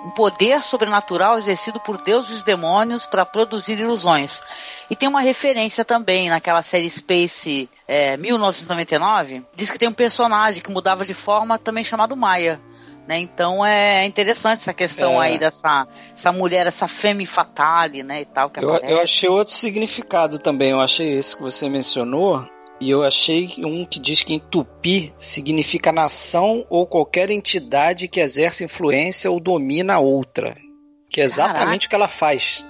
um 0.03 0.09
poder 0.09 0.61
sobrenatural 0.63 1.37
exercido 1.37 1.79
por 1.79 1.97
deuses 2.03 2.31
e 2.31 2.33
os 2.35 2.43
demônios 2.43 3.05
para 3.05 3.25
produzir 3.25 3.79
ilusões. 3.79 4.41
E 4.89 4.95
tem 4.95 5.07
uma 5.07 5.21
referência 5.21 5.85
também 5.85 6.29
naquela 6.29 6.61
série 6.61 6.89
Space 6.89 7.69
é, 7.87 8.17
1999, 8.17 9.45
diz 9.55 9.71
que 9.71 9.77
tem 9.77 9.87
um 9.87 9.93
personagem 9.93 10.61
que 10.61 10.71
mudava 10.71 11.05
de 11.05 11.13
forma 11.13 11.57
também 11.57 11.83
chamado 11.83 12.17
Maia. 12.17 12.59
Né? 13.07 13.17
Então 13.19 13.65
é 13.65 14.05
interessante 14.05 14.59
essa 14.59 14.73
questão 14.73 15.21
É. 15.21 15.27
aí 15.27 15.37
dessa 15.39 15.87
essa 16.13 16.31
mulher, 16.31 16.67
essa 16.67 16.87
femme 16.87 17.25
fatale, 17.25 18.03
né, 18.03 18.21
e 18.21 18.25
tal, 18.25 18.49
que 18.49 18.59
Eu, 18.63 18.69
aparece. 18.69 18.93
eu 18.93 19.01
achei 19.01 19.29
outro 19.29 19.53
significado 19.53 20.37
também. 20.39 20.69
Eu 20.69 20.79
achei 20.79 21.13
esse 21.17 21.35
que 21.35 21.41
você 21.41 21.67
mencionou. 21.67 22.45
E 22.79 22.89
eu 22.89 23.03
achei 23.03 23.53
um 23.59 23.85
que 23.85 23.99
diz 23.99 24.23
que 24.23 24.33
em 24.33 24.39
tupi 24.39 25.13
significa 25.19 25.91
nação 25.91 26.65
ou 26.67 26.87
qualquer 26.87 27.29
entidade 27.29 28.07
que 28.07 28.19
exerce 28.19 28.63
influência 28.63 29.29
ou 29.29 29.39
domina 29.39 29.95
a 29.95 29.99
outra. 29.99 30.57
Que 31.07 31.21
é 31.21 31.23
exatamente 31.23 31.85
o 31.85 31.89
que 31.89 31.95
ela 31.95 32.07
faz. 32.07 32.65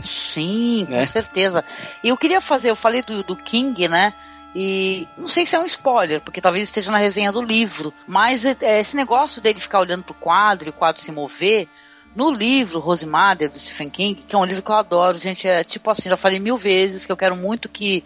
Sim, 0.00 0.84
com 0.88 0.92
Né? 0.92 1.04
certeza. 1.04 1.64
E 2.04 2.08
eu 2.08 2.16
queria 2.16 2.40
fazer, 2.40 2.70
eu 2.70 2.76
falei 2.76 3.02
do, 3.02 3.22
do 3.22 3.36
King, 3.36 3.88
né? 3.88 4.14
E 4.54 5.06
não 5.16 5.28
sei 5.28 5.46
se 5.46 5.54
é 5.54 5.60
um 5.60 5.66
spoiler, 5.66 6.20
porque 6.20 6.40
talvez 6.40 6.64
esteja 6.64 6.90
na 6.90 6.98
resenha 6.98 7.30
do 7.30 7.40
livro, 7.40 7.94
mas 8.06 8.44
é, 8.44 8.56
é, 8.62 8.80
esse 8.80 8.96
negócio 8.96 9.40
dele 9.40 9.60
ficar 9.60 9.80
olhando 9.80 10.02
pro 10.02 10.14
quadro 10.14 10.68
e 10.68 10.70
o 10.70 10.72
quadro 10.72 11.00
se 11.00 11.12
mover, 11.12 11.68
no 12.14 12.30
livro 12.30 12.80
Rosemary, 12.80 13.48
do 13.48 13.58
Stephen 13.58 13.88
King, 13.88 14.22
que 14.22 14.34
é 14.34 14.38
um 14.38 14.44
livro 14.44 14.62
que 14.62 14.70
eu 14.70 14.74
adoro, 14.76 15.16
gente, 15.16 15.46
é 15.46 15.62
tipo 15.62 15.90
assim, 15.90 16.08
já 16.08 16.16
falei 16.16 16.40
mil 16.40 16.56
vezes 16.56 17.06
que 17.06 17.12
eu 17.12 17.16
quero 17.16 17.36
muito 17.36 17.68
que, 17.68 18.02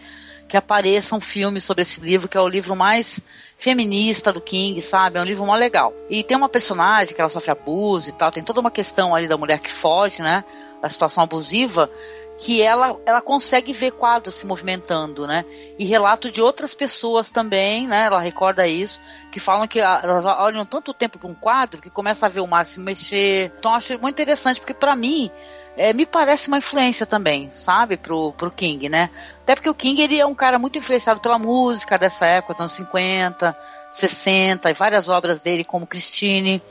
que 0.47 0.57
apareça 0.57 1.17
um 1.17 1.21
filme 1.21 1.61
sobre 1.61 1.83
esse 1.83 2.01
livro, 2.01 2.29
que 2.29 2.37
é 2.37 2.41
o 2.41 2.49
livro 2.49 2.77
mais 2.77 3.21
feminista 3.57 4.31
do 4.31 4.41
King, 4.43 4.81
sabe? 4.83 5.19
É 5.19 5.23
um 5.23 5.25
livro 5.25 5.47
mó 5.47 5.55
legal. 5.55 5.95
E 6.11 6.23
tem 6.23 6.37
uma 6.37 6.51
personagem 6.51 7.15
que 7.15 7.21
ela 7.21 7.31
sofre 7.31 7.53
abuso 7.53 8.11
e 8.11 8.13
tal, 8.13 8.31
tem 8.31 8.45
toda 8.45 8.61
uma 8.61 8.71
questão 8.71 9.15
ali 9.15 9.27
da 9.27 9.39
mulher 9.39 9.59
que 9.59 9.73
foge, 9.73 10.23
né? 10.23 10.45
Da 10.83 10.89
situação 10.91 11.25
abusiva, 11.25 11.91
que 12.39 12.61
ela, 12.61 12.99
ela 13.07 13.21
consegue 13.21 13.73
ver 13.73 13.93
quadros 13.93 14.35
se 14.35 14.47
movimentando, 14.47 15.27
né? 15.27 15.45
E 15.79 15.85
relatos 15.85 16.33
de 16.33 16.43
outras 16.43 16.75
pessoas 16.75 17.31
também, 17.31 17.87
né? 17.87 18.07
Ela 18.07 18.21
recorda 18.21 18.67
isso, 18.67 19.01
que 19.31 19.39
falam 19.39 19.69
que 19.69 19.81
elas 19.81 20.25
olham 20.25 20.65
tanto 20.65 20.93
tempo 20.93 21.19
para 21.19 21.29
um 21.29 21.35
quadro 21.35 21.81
que 21.81 21.91
começa 21.91 22.27
a 22.27 22.29
ver 22.29 22.41
o 22.41 22.47
mar 22.47 22.67
se 22.67 22.81
mexer. 22.81 23.53
Então 23.59 23.75
acho 23.75 23.93
muito 24.01 24.15
interessante, 24.15 24.61
porque 24.61 24.75
para 24.75 24.97
mim 24.97 25.31
é, 25.77 25.93
me 25.93 26.07
parece 26.07 26.49
uma 26.49 26.59
influência 26.59 27.05
também, 27.05 27.49
sabe, 27.51 27.97
pro, 27.97 28.33
pro 28.33 28.51
King, 28.51 28.89
né? 28.89 29.11
Até 29.43 29.55
porque 29.55 29.69
o 29.69 29.75
King 29.75 30.01
ele 30.01 30.19
é 30.19 30.27
um 30.27 30.35
cara 30.35 30.59
muito 30.59 30.79
influenciado 30.79 31.21
pela 31.21 31.39
música 31.39 31.99
dessa 31.99 32.27
época, 32.27 32.55
dos 32.55 32.61
anos 32.61 32.73
50, 32.73 33.57
60, 33.91 34.71
e 34.71 34.75
várias 34.75 35.09
obras 35.09 35.41
dele, 35.41 35.65
como 35.65 35.87
Christine, 35.87 36.63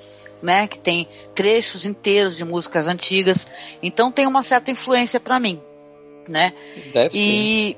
né? 0.41 0.67
Que 0.67 0.79
tem 0.79 1.07
trechos 1.35 1.85
inteiros 1.85 2.37
de 2.37 2.45
músicas 2.45 2.87
antigas. 2.87 3.45
Então 3.81 4.11
tem 4.11 4.25
uma 4.25 4.41
certa 4.41 4.71
influência 4.71 5.19
para 5.19 5.39
mim, 5.39 5.61
né? 6.27 6.53
Deve 6.93 7.09
ter. 7.09 7.17
E 7.17 7.77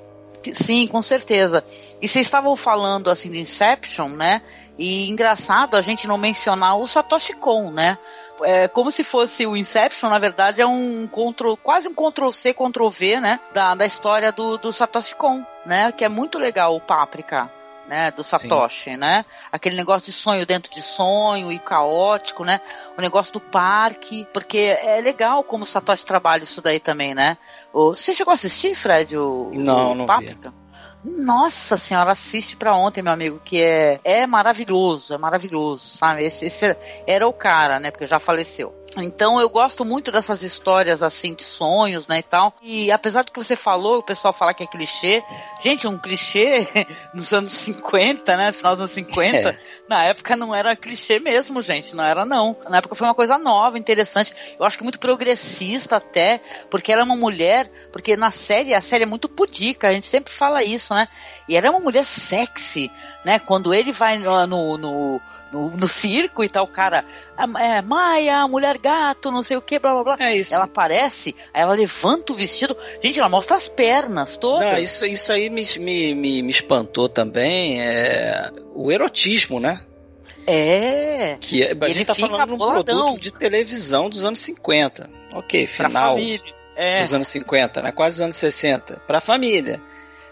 sim, 0.54 0.86
com 0.88 1.02
certeza. 1.02 1.64
E 2.02 2.08
vocês 2.08 2.28
estavam 2.28 2.56
falando 2.56 3.10
assim 3.10 3.32
de 3.32 3.40
Inception, 3.40 4.10
né? 4.10 4.42
E 4.78 5.10
engraçado 5.10 5.76
a 5.76 5.82
gente 5.82 6.08
não 6.08 6.18
mencionar 6.18 6.78
o 6.78 6.88
Satoshi 6.88 7.34
Kon, 7.34 7.72
né? 7.72 7.98
É 8.44 8.68
como 8.68 8.92
se 8.92 9.04
fosse 9.04 9.46
o 9.48 9.56
Inception, 9.56 10.10
na 10.10 10.20
verdade, 10.20 10.62
é 10.62 10.66
um 10.68 11.08
control, 11.08 11.56
quase 11.58 11.88
um 11.88 11.94
Ctrl 11.94 12.32
C, 12.32 12.54
Ctrl 12.54 12.90
V, 12.90 13.20
né? 13.22 13.40
Da, 13.54 13.74
da 13.76 13.86
história 13.86 14.32
do, 14.32 14.58
do 14.58 14.74
Satoshi 14.74 15.16
Kon, 15.16 15.44
né? 15.66 15.92
Que 15.92 16.04
é 16.04 16.10
muito 16.10 16.38
legal 16.38 16.76
o 16.76 16.82
Páprica, 16.82 17.50
né? 17.88 18.12
Do 18.12 18.24
Satoshi, 18.24 18.98
né? 18.98 19.24
Aquele 19.52 19.76
negócio 19.78 20.06
de 20.08 20.12
sonho 20.12 20.46
dentro 20.46 20.72
de 20.72 20.82
sonho 20.82 21.52
e 21.52 21.60
caótico, 21.60 22.44
né? 22.44 22.60
O 22.98 23.02
negócio 23.02 23.32
do 23.32 23.40
parque, 23.40 24.28
porque 24.34 24.78
é 24.82 25.00
legal 25.02 25.44
como 25.44 25.64
o 25.64 25.68
Satoshi 25.68 26.06
trabalha 26.06 26.44
isso 26.44 26.62
daí 26.62 26.80
também, 26.80 27.14
né? 27.14 27.38
O- 27.72 27.96
Você 27.96 28.14
chegou 28.14 28.32
a 28.32 28.36
assistir, 28.36 28.76
Fred, 28.76 29.18
o, 29.18 29.52
Não, 29.54 29.92
o 29.92 29.96
não 29.96 30.06
vi. 30.20 30.38
Nossa 31.06 31.78
senhora, 31.78 32.12
assiste 32.12 32.58
pra 32.58 32.76
ontem, 32.76 33.04
meu 33.04 33.14
amigo, 33.14 33.40
que 33.46 33.62
é, 33.62 34.00
é 34.04 34.26
maravilhoso, 34.26 35.14
é 35.14 35.18
maravilhoso, 35.20 35.98
sabe? 35.98 36.24
Esse, 36.24 36.46
esse 36.46 36.76
era 37.06 37.28
o 37.28 37.34
cara, 37.34 37.80
né? 37.80 37.92
Porque 37.92 38.08
já 38.08 38.18
faleceu. 38.18 38.74
Então 39.04 39.40
eu 39.40 39.50
gosto 39.50 39.84
muito 39.84 40.12
dessas 40.12 40.42
histórias 40.42 41.04
assim 41.04 41.34
de 41.34 41.44
sonhos, 41.44 42.08
né, 42.08 42.20
e 42.20 42.24
tal. 42.24 42.54
E 42.62 42.92
apesar 42.92 43.24
do 43.24 43.32
que 43.32 43.44
você 43.44 43.56
falou, 43.56 44.00
o 44.00 44.04
pessoal 44.04 44.34
fala 44.34 44.54
que 44.54 44.64
é 44.64 44.68
clichê. 44.68 45.24
Gente, 45.62 45.88
um 45.88 45.98
clichê 45.98 46.68
nos 47.14 47.34
anos 47.34 47.52
50, 47.52 48.38
né, 48.38 48.52
final 48.52 48.74
dos 48.74 48.82
anos 48.82 48.92
50, 48.92 49.50
É. 49.50 49.58
na 49.90 50.04
época 50.06 50.36
não 50.36 50.54
era 50.54 50.76
clichê 50.76 51.20
mesmo, 51.20 51.62
gente, 51.62 51.96
não 51.96 52.04
era 52.04 52.26
não. 52.26 52.56
Na 52.70 52.78
época 52.78 52.96
foi 52.96 53.08
uma 53.08 53.16
coisa 53.16 53.38
nova, 53.38 53.78
interessante. 53.78 54.34
Eu 54.60 54.66
acho 54.66 54.78
que 54.78 54.84
muito 54.84 55.00
progressista 55.00 55.98
até, 55.98 56.40
porque 56.70 56.92
era 56.92 57.04
uma 57.04 57.16
mulher, 57.16 57.70
porque 57.92 58.16
na 58.16 58.32
série, 58.32 58.74
a 58.74 58.82
série 58.82 59.04
é 59.04 59.08
muito 59.08 59.28
pudica, 59.30 59.88
a 59.88 59.94
gente 59.94 60.06
sempre 60.06 60.34
fala 60.34 60.64
isso, 60.64 60.94
né? 60.94 61.08
E 61.48 61.56
era 61.56 61.70
uma 61.70 61.80
mulher 61.80 62.04
sexy, 62.04 62.92
né? 63.24 63.40
Quando 63.40 63.74
ele 63.74 63.92
vai 63.92 64.18
no, 64.18 64.78
no, 64.78 65.22
no, 65.56 65.70
no- 65.72 65.88
circo 65.88 66.44
e 66.44 66.50
tal, 66.50 66.66
o 66.66 66.68
cara, 66.68 67.06
"Ah, 67.38 67.46
é, 67.64 67.82
Maia, 67.82 68.48
mulher 68.48 68.78
gato, 68.78 69.32
não 69.32 69.42
sei 69.42 69.56
o 69.58 69.62
que, 69.62 69.80
blá 69.80 69.94
blá 69.94 70.04
blá. 70.04 70.18
É 70.20 70.36
isso. 70.36 70.54
Ela 70.54 70.66
aparece, 70.66 71.34
aí 71.54 71.62
ela 71.62 71.74
levanta 71.74 72.34
o 72.34 72.36
vestido, 72.36 72.76
gente, 73.04 73.20
ela 73.20 73.30
mostra 73.30 73.56
as 73.56 73.68
pernas 73.68 74.36
todas. 74.38 74.72
Não, 74.74 74.80
isso, 74.80 75.06
isso 75.06 75.32
aí 75.32 75.50
me, 75.50 75.66
me, 75.80 76.14
me, 76.14 76.42
me 76.42 76.52
espantou 76.52 77.08
também. 77.08 77.82
É 77.82 78.52
o 78.74 78.92
erotismo, 78.92 79.60
né? 79.60 79.82
É, 80.48 81.38
Que 81.40 81.64
é- 81.64 81.72
a 81.72 81.86
Ele 81.86 81.94
gente 81.96 82.08
tá 82.08 82.14
falando 82.16 82.48
de 82.48 82.54
um 82.54 82.58
boladão. 82.58 82.84
produto 83.06 83.22
de 83.22 83.32
televisão 83.32 84.10
dos 84.10 84.24
anos 84.24 84.40
50. 84.40 85.10
Ok, 85.34 85.68
pra 85.76 85.90
final 85.90 86.16
família. 86.16 86.54
É, 86.76 87.02
dos 87.02 87.14
anos 87.14 87.28
50, 87.30 87.82
né? 87.82 87.92
Quase 87.92 88.18
os 88.18 88.22
anos 88.22 88.36
60. 88.36 89.02
Pra 89.08 89.20
família. 89.20 89.82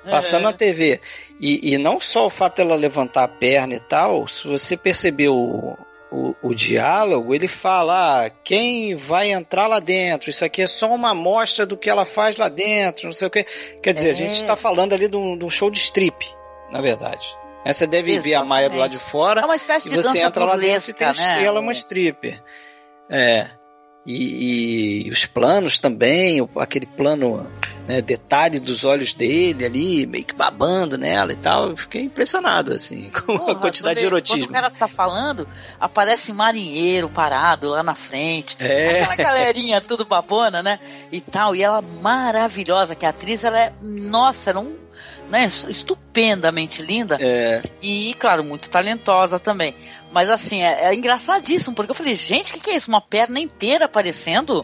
Passando 0.09 0.41
é. 0.41 0.43
na 0.43 0.53
TV. 0.53 0.99
E, 1.39 1.73
e 1.73 1.77
não 1.77 1.99
só 1.99 2.25
o 2.25 2.29
fato 2.29 2.57
dela 2.57 2.75
levantar 2.75 3.23
a 3.23 3.27
perna 3.27 3.75
e 3.75 3.79
tal, 3.79 4.27
se 4.27 4.47
você 4.47 4.75
perceber 4.77 5.29
o, 5.29 5.77
o, 6.11 6.35
o 6.41 6.53
diálogo, 6.53 7.33
ele 7.33 7.47
fala: 7.47 8.25
ah, 8.25 8.29
quem 8.29 8.95
vai 8.95 9.31
entrar 9.31 9.67
lá 9.67 9.79
dentro? 9.79 10.29
Isso 10.29 10.45
aqui 10.45 10.61
é 10.61 10.67
só 10.67 10.93
uma 10.93 11.09
amostra 11.09 11.65
do 11.65 11.75
que 11.75 11.89
ela 11.89 12.05
faz 12.05 12.37
lá 12.37 12.49
dentro, 12.49 13.05
não 13.05 13.13
sei 13.13 13.27
o 13.27 13.31
que. 13.31 13.45
Quer 13.81 13.93
dizer, 13.93 14.11
a 14.11 14.13
gente 14.13 14.33
É. 14.33 14.35
está 14.35 14.55
falando 14.55 14.93
ali 14.93 15.07
de 15.07 15.17
um, 15.17 15.49
show 15.49 15.71
de 15.71 15.79
strip, 15.79 16.25
na 16.71 16.81
verdade. 16.81 17.25
Você 17.65 17.87
deve 17.87 18.19
ver 18.19 18.35
a 18.35 18.43
Maia 18.43 18.69
do 18.69 18.75
lado 18.75 18.91
de 18.91 18.97
fora 18.97 19.39
É 19.39 19.45
uma 19.45 19.55
espécie 19.55 19.87
e 19.87 19.91
de 19.91 19.95
você 19.95 20.09
dança 20.09 20.27
entra 20.27 20.43
lá 20.43 20.57
dentro 20.57 20.91
e, 20.91 20.93
tem, 20.93 21.07
né? 21.07 21.41
e 21.41 21.45
ela 21.45 21.59
é 21.59 21.61
uma 21.61 21.71
stripper. 21.71 22.43
É. 23.09 23.47
E, 24.05 25.07
e 25.07 25.09
os 25.09 25.25
planos 25.25 25.79
também, 25.79 26.45
aquele 26.57 26.85
plano, 26.85 27.49
né, 27.87 28.01
detalhe 28.01 28.59
dos 28.59 28.83
olhos 28.83 29.13
dele 29.13 29.65
ali, 29.65 30.05
meio 30.05 30.23
que 30.23 30.33
babando 30.33 30.97
nela 30.97 31.33
e 31.33 31.35
tal. 31.35 31.69
Eu 31.71 31.77
fiquei 31.77 32.03
impressionado, 32.03 32.73
assim, 32.73 33.11
com 33.25 33.33
a 33.33 33.39
Porra, 33.39 33.55
quantidade 33.55 33.99
de 33.99 34.05
erotismo. 34.05 34.47
Quando 34.47 34.49
o 34.49 34.53
cara 34.53 34.69
tá 34.69 34.87
falando, 34.87 35.47
aparece 35.79 36.31
marinheiro 36.31 37.09
parado 37.09 37.69
lá 37.69 37.83
na 37.83 37.95
frente. 37.95 38.55
É. 38.59 39.01
Aquela 39.01 39.15
galerinha 39.15 39.81
tudo 39.81 40.05
babona, 40.05 40.63
né? 40.63 40.79
E 41.11 41.19
tal. 41.19 41.55
E 41.55 41.63
ela 41.63 41.81
maravilhosa, 41.81 42.95
que 42.95 43.05
a 43.05 43.09
atriz, 43.09 43.43
ela 43.43 43.59
é. 43.59 43.73
Nossa, 43.81 44.51
era 44.51 44.59
um. 44.59 44.77
né, 45.29 45.45
estupendamente 45.67 46.81
linda. 46.81 47.17
É. 47.19 47.61
E, 47.81 48.13
claro, 48.19 48.43
muito 48.43 48.69
talentosa 48.69 49.39
também. 49.39 49.75
Mas 50.11 50.29
assim, 50.29 50.61
é, 50.61 50.85
é 50.85 50.95
engraçadíssimo, 50.95 51.75
porque 51.75 51.91
eu 51.91 51.95
falei, 51.95 52.13
gente, 52.13 52.51
o 52.51 52.53
que, 52.53 52.59
que 52.59 52.69
é 52.69 52.75
isso? 52.75 52.89
Uma 52.89 53.01
perna 53.01 53.39
inteira 53.39 53.85
aparecendo 53.85 54.63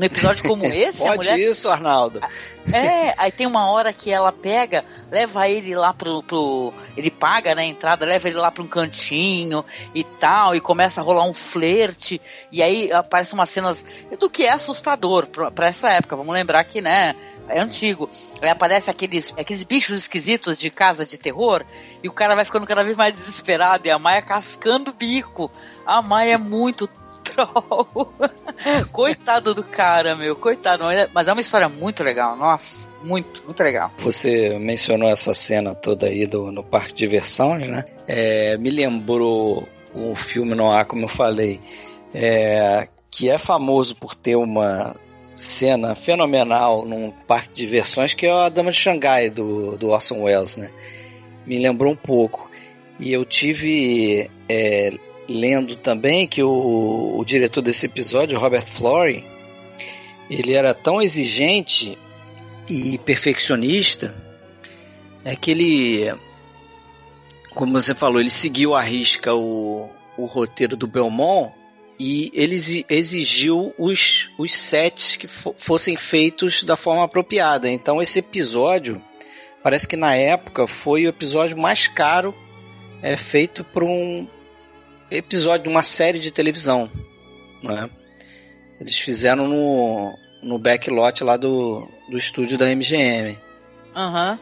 num 0.00 0.06
episódio 0.06 0.42
como 0.44 0.64
esse? 0.72 1.02
a 1.02 1.14
Pode 1.14 1.18
mulher 1.18 1.38
isso, 1.38 1.68
Arnaldo. 1.68 2.20
é, 2.72 3.14
aí 3.18 3.30
tem 3.30 3.46
uma 3.46 3.70
hora 3.70 3.92
que 3.92 4.10
ela 4.10 4.32
pega, 4.32 4.82
leva 5.10 5.46
ele 5.46 5.74
lá 5.74 5.92
pro. 5.92 6.22
pro 6.22 6.72
ele 6.96 7.10
paga 7.10 7.54
né, 7.54 7.62
a 7.62 7.66
entrada, 7.66 8.06
leva 8.06 8.26
ele 8.26 8.38
lá 8.38 8.50
pra 8.50 8.62
um 8.62 8.66
cantinho 8.66 9.64
e 9.94 10.02
tal, 10.02 10.56
e 10.56 10.60
começa 10.60 11.00
a 11.00 11.04
rolar 11.04 11.24
um 11.24 11.34
flerte, 11.34 12.20
e 12.50 12.62
aí 12.62 12.90
aparecem 12.90 13.38
umas 13.38 13.50
cenas 13.50 13.84
do 14.18 14.30
que 14.30 14.44
é 14.44 14.52
assustador 14.52 15.26
pra, 15.26 15.50
pra 15.50 15.66
essa 15.66 15.90
época. 15.90 16.16
Vamos 16.16 16.32
lembrar 16.32 16.64
que, 16.64 16.80
né? 16.80 17.14
É 17.48 17.58
antigo. 17.60 18.08
Aí 18.40 18.48
aparece 18.48 18.90
aqueles, 18.90 19.34
aqueles 19.36 19.64
bichos 19.64 19.98
esquisitos 19.98 20.56
de 20.56 20.70
casa 20.70 21.04
de 21.04 21.18
terror, 21.18 21.64
e 22.02 22.08
o 22.08 22.12
cara 22.12 22.34
vai 22.34 22.44
ficando 22.44 22.66
cada 22.66 22.82
vez 22.84 22.96
mais 22.96 23.12
desesperado, 23.12 23.86
e 23.86 23.90
a 23.90 23.98
Maia 23.98 24.22
cascando 24.22 24.92
o 24.92 24.94
bico. 24.94 25.50
A 25.84 26.00
Maia 26.00 26.34
é 26.34 26.38
muito 26.38 26.88
troll. 27.32 28.12
Coitado 28.92 29.54
do 29.54 29.62
cara, 29.64 30.14
meu, 30.14 30.36
coitado. 30.36 30.84
Mas 30.84 30.98
é- 30.98 31.08
Mas 31.12 31.28
é 31.28 31.32
uma 31.32 31.40
história 31.40 31.68
muito 31.68 32.02
legal, 32.02 32.36
nossa, 32.36 32.88
muito, 33.02 33.42
muito 33.44 33.62
legal. 33.62 33.90
Você 33.98 34.58
mencionou 34.58 35.08
essa 35.08 35.32
cena 35.32 35.74
toda 35.74 36.06
aí 36.06 36.26
do, 36.26 36.52
no 36.52 36.62
parque 36.62 36.92
de 36.92 36.98
diversões, 36.98 37.66
né? 37.66 37.84
É, 38.06 38.56
me 38.58 38.70
lembrou 38.70 39.66
um 39.94 40.14
filme 40.14 40.54
no 40.54 40.70
ar, 40.70 40.84
como 40.84 41.04
eu 41.04 41.08
falei, 41.08 41.60
é, 42.14 42.88
que 43.10 43.30
é 43.30 43.38
famoso 43.38 43.96
por 43.96 44.14
ter 44.14 44.36
uma 44.36 44.94
cena 45.34 45.94
fenomenal 45.94 46.84
num 46.84 47.10
parque 47.10 47.48
de 47.54 47.64
diversões, 47.64 48.12
que 48.12 48.26
é 48.26 48.30
a 48.30 48.48
Dama 48.48 48.70
de 48.70 48.76
Xangai, 48.76 49.30
do, 49.30 49.76
do 49.78 49.88
Orson 49.88 50.22
Welles, 50.22 50.56
né? 50.56 50.70
Me 51.46 51.58
lembrou 51.58 51.92
um 51.92 51.96
pouco. 51.96 52.50
E 52.98 53.12
eu 53.12 53.24
tive 53.24 54.30
é, 54.48 54.92
lendo 55.30 55.76
também 55.76 56.26
que 56.26 56.42
o, 56.42 57.16
o 57.16 57.24
diretor 57.24 57.62
desse 57.62 57.86
episódio, 57.86 58.38
Robert 58.38 58.66
Flory, 58.66 59.24
ele 60.28 60.54
era 60.54 60.74
tão 60.74 61.00
exigente 61.00 61.96
e 62.68 62.98
perfeccionista 62.98 64.14
é 65.24 65.36
que 65.36 65.50
ele, 65.50 66.12
como 67.54 67.72
você 67.80 67.94
falou, 67.94 68.20
ele 68.20 68.30
seguiu 68.30 68.74
à 68.74 68.80
risca 68.80 69.34
o, 69.34 69.88
o 70.16 70.24
roteiro 70.24 70.76
do 70.76 70.86
Belmont 70.86 71.52
e 71.98 72.30
ele 72.34 72.54
exi- 72.54 72.86
exigiu 72.88 73.74
os, 73.78 74.30
os 74.38 74.52
sets 74.52 75.16
que 75.16 75.28
fo- 75.28 75.54
fossem 75.56 75.96
feitos 75.96 76.64
da 76.64 76.76
forma 76.76 77.04
apropriada. 77.04 77.68
Então 77.70 78.00
esse 78.02 78.18
episódio, 78.18 79.00
parece 79.62 79.86
que 79.86 79.96
na 79.96 80.14
época 80.14 80.66
foi 80.66 81.04
o 81.06 81.08
episódio 81.08 81.56
mais 81.58 81.86
caro 81.86 82.34
é, 83.02 83.16
feito 83.16 83.62
por 83.62 83.84
um 83.84 84.26
episódio 85.10 85.64
de 85.64 85.68
uma 85.68 85.82
série 85.82 86.18
de 86.18 86.30
televisão. 86.30 86.90
Né? 87.62 87.88
Eles 88.80 88.98
fizeram 88.98 89.46
no, 89.46 90.14
no 90.42 90.58
backlot 90.58 91.22
lá 91.24 91.36
do, 91.36 91.86
do 92.08 92.16
estúdio 92.16 92.56
da 92.56 92.66
MGM. 92.66 93.38
Aham. 93.94 94.38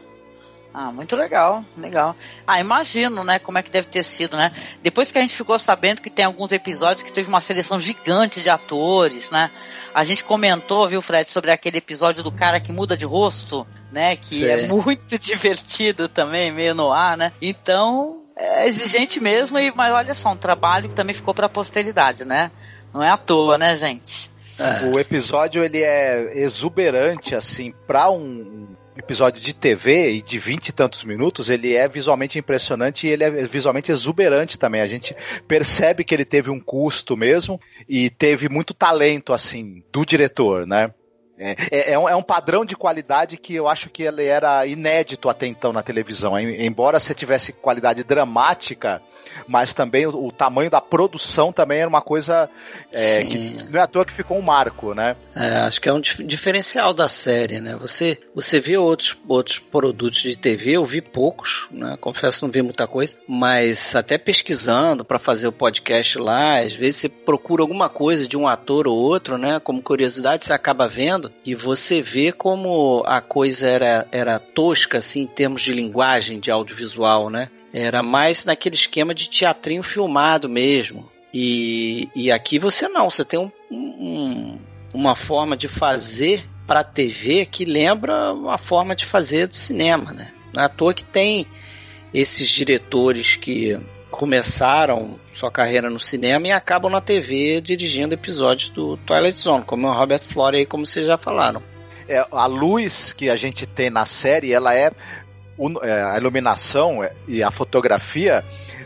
Ah, 0.71 0.91
muito 0.91 1.15
legal, 1.15 1.65
legal. 1.75 2.15
Ah, 2.45 2.59
imagino, 2.59 3.23
né, 3.23 3.39
como 3.39 3.57
é 3.57 3.63
que 3.63 3.71
deve 3.71 3.87
ter 3.87 4.03
sido, 4.03 4.37
né? 4.37 4.51
Depois 4.83 5.11
que 5.11 5.17
a 5.17 5.21
gente 5.21 5.35
ficou 5.35 5.57
sabendo 5.57 5.99
que 5.99 6.11
tem 6.11 6.23
alguns 6.23 6.51
episódios 6.51 7.01
que 7.01 7.11
teve 7.11 7.27
uma 7.27 7.41
seleção 7.41 7.79
gigante 7.79 8.39
de 8.39 8.51
atores, 8.51 9.31
né? 9.31 9.49
A 9.93 10.03
gente 10.03 10.23
comentou, 10.23 10.87
viu, 10.87 11.01
Fred, 11.01 11.29
sobre 11.29 11.51
aquele 11.51 11.79
episódio 11.79 12.23
do 12.23 12.31
cara 12.31 12.59
que 12.59 12.71
muda 12.71 12.95
de 12.95 13.03
rosto, 13.03 13.65
né? 13.91 14.15
Que 14.15 14.35
Sei. 14.35 14.51
é 14.51 14.67
muito 14.67 15.17
divertido 15.17 16.07
também, 16.07 16.51
meio 16.51 16.75
no 16.75 16.91
ar, 16.93 17.17
né? 17.17 17.33
Então, 17.41 18.21
é 18.39 18.67
exigente 18.67 19.19
mesmo, 19.19 19.59
e, 19.59 19.71
mas 19.75 19.93
olha 19.93 20.13
só, 20.13 20.31
um 20.31 20.37
trabalho 20.37 20.87
que 20.87 20.95
também 20.95 21.13
ficou 21.13 21.33
pra 21.33 21.49
posteridade, 21.49 22.23
né? 22.23 22.49
Não 22.93 23.03
é 23.03 23.09
à 23.09 23.17
toa, 23.17 23.57
né, 23.57 23.75
gente? 23.75 24.31
O 24.93 24.99
episódio 24.99 25.63
ele 25.63 25.81
é 25.81 26.37
exuberante 26.39 27.33
assim 27.33 27.73
para 27.87 28.09
um 28.09 28.67
episódio 28.97 29.41
de 29.41 29.53
TV 29.53 30.11
e 30.11 30.21
de 30.21 30.37
vinte 30.37 30.69
e 30.69 30.73
tantos 30.73 31.05
minutos, 31.05 31.49
ele 31.49 31.73
é 31.73 31.87
visualmente 31.87 32.37
impressionante 32.37 33.07
e 33.07 33.09
ele 33.09 33.23
é 33.23 33.29
visualmente 33.47 33.91
exuberante 33.91 34.59
também. 34.59 34.81
A 34.81 34.87
gente 34.87 35.15
percebe 35.47 36.03
que 36.03 36.13
ele 36.13 36.25
teve 36.25 36.49
um 36.49 36.59
custo 36.59 37.15
mesmo 37.15 37.59
e 37.87 38.09
teve 38.09 38.49
muito 38.49 38.73
talento 38.73 39.31
assim 39.31 39.81
do 39.91 40.05
diretor, 40.05 40.67
né? 40.67 40.93
É, 41.39 41.55
é- 41.71 41.91
é 41.93 41.99
um, 41.99 42.09
é 42.09 42.15
um 42.15 42.21
padrão 42.21 42.65
de 42.65 42.75
qualidade 42.75 43.37
que 43.37 43.55
eu 43.55 43.67
acho 43.67 43.89
que 43.89 44.03
ele 44.03 44.25
era 44.25 44.65
inédito 44.67 45.29
até 45.29 45.47
então 45.47 45.71
na 45.71 45.81
televisão. 45.81 46.37
Em- 46.37 46.65
Embora 46.65 46.99
você 46.99 47.13
tivesse 47.13 47.53
qualidade 47.53 48.03
dramática, 48.03 49.01
mas 49.47 49.73
também 49.73 50.05
o, 50.05 50.27
o 50.27 50.31
tamanho 50.31 50.69
da 50.69 50.81
produção 50.81 51.51
também 51.51 51.79
era 51.79 51.89
uma 51.89 52.01
coisa 52.01 52.49
é, 52.91 53.23
que 53.23 53.63
não 53.69 53.79
é 53.79 53.83
à 53.83 53.87
toa 53.87 54.05
que 54.05 54.13
ficou 54.13 54.37
um 54.37 54.41
marco, 54.41 54.93
né? 54.93 55.15
É, 55.35 55.57
acho 55.57 55.81
que 55.81 55.89
é 55.89 55.93
um 55.93 55.99
dif- 55.99 56.23
diferencial 56.23 56.93
da 56.93 57.07
série, 57.07 57.59
né? 57.59 57.75
Você, 57.75 58.17
você 58.33 58.59
vê 58.59 58.77
outros, 58.77 59.17
outros 59.27 59.59
produtos 59.59 60.21
de 60.21 60.37
TV, 60.37 60.71
eu 60.71 60.85
vi 60.85 61.01
poucos, 61.01 61.67
né? 61.71 61.97
Confesso 61.99 62.45
não 62.45 62.51
vi 62.51 62.61
muita 62.61 62.87
coisa, 62.87 63.15
mas 63.27 63.95
até 63.95 64.17
pesquisando 64.17 65.03
para 65.03 65.19
fazer 65.19 65.47
o 65.47 65.51
podcast 65.51 66.17
lá, 66.17 66.59
às 66.59 66.73
vezes 66.73 67.01
você 67.01 67.09
procura 67.09 67.61
alguma 67.61 67.89
coisa 67.89 68.27
de 68.27 68.37
um 68.37 68.47
ator 68.47 68.87
ou 68.87 68.97
outro, 68.97 69.37
né? 69.37 69.59
Como 69.59 69.81
curiosidade, 69.81 70.45
você 70.45 70.53
acaba 70.53 70.87
vendo 70.87 71.31
e 71.45 71.55
você 71.55 72.01
vê 72.01 72.31
como 72.31 73.03
a 73.05 73.21
coisa 73.21 73.67
era, 73.67 74.07
era 74.11 74.39
tosca, 74.39 74.99
assim, 74.99 75.21
em 75.21 75.27
termos 75.27 75.61
de 75.61 75.73
linguagem, 75.73 76.39
de 76.39 76.51
audiovisual, 76.51 77.29
né? 77.29 77.49
Era 77.73 78.01
mais 78.01 78.45
naquele 78.45 78.75
esquema 78.75 79.13
de 79.13 79.29
teatrinho 79.29 79.83
filmado 79.83 80.49
mesmo. 80.49 81.09
E, 81.33 82.09
e 82.15 82.31
aqui 82.31 82.57
você 82.57 82.87
não, 82.87 83.09
você 83.09 83.23
tem 83.23 83.39
um- 83.39 83.51
um, 83.71 84.59
uma 84.93 85.15
forma 85.15 85.55
de 85.55 85.67
fazer 85.67 86.43
para 86.65 86.83
TV 86.83 87.45
que 87.45 87.65
lembra 87.65 88.33
uma 88.33 88.57
forma 88.57 88.95
de 88.95 89.05
fazer 89.05 89.47
do 89.47 89.55
cinema, 89.55 90.11
né? 90.11 90.31
Não 90.53 90.63
é 90.63 90.65
à 90.65 90.69
toa 90.69 90.93
que 90.93 91.03
tem 91.03 91.45
esses 92.13 92.49
diretores 92.49 93.35
que 93.35 93.79
começaram 94.09 95.19
sua 95.33 95.51
carreira 95.51 95.89
no 95.89 95.99
cinema 95.99 96.47
e 96.47 96.51
acabam 96.51 96.91
na 96.91 96.99
TV 96.99 97.61
dirigindo 97.61 98.13
episódios 98.15 98.69
do 98.71 98.97
Twilight 98.97 99.37
Zone, 99.37 99.63
como 99.63 99.87
o 99.87 99.93
Robert 99.93 100.23
Flore 100.23 100.57
aí, 100.57 100.65
como 100.65 100.85
vocês 100.85 101.05
já 101.05 101.17
falaram. 101.17 101.61
É, 102.07 102.25
a 102.31 102.45
luz 102.47 103.13
que 103.13 103.29
a 103.29 103.35
gente 103.35 103.67
tem 103.67 103.91
na 103.91 104.05
série, 104.05 104.51
ela 104.51 104.75
é, 104.75 104.91
o- 105.59 105.83
é, 105.83 106.01
a 106.03 106.17
iluminação 106.17 107.03
é, 107.03 107.11
e 107.27 107.43
a 107.43 107.51
fotografia, 107.51 108.43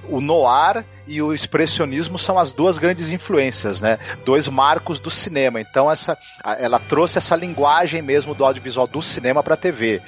o 0.09 0.19
noir 0.19 0.83
e 1.07 1.21
o 1.21 1.33
expressionismo 1.33 2.17
são 2.17 2.37
as 2.39 2.51
duas 2.51 2.77
grandes 2.77 3.09
influências, 3.11 3.79
né? 3.79 3.99
Dois 4.25 4.47
marcos 4.47 4.99
do 4.99 5.11
cinema. 5.11 5.61
Então 5.61 5.89
essa, 5.89 6.17
ela 6.57 6.79
trouxe 6.79 7.17
essa 7.17 7.35
linguagem 7.35 8.01
mesmo 8.01 8.33
do 8.33 8.43
audiovisual 8.43 8.87
do 8.87 9.01
cinema 9.01 9.43
para 9.43 9.53
a 9.53 9.57
TV. 9.57 10.01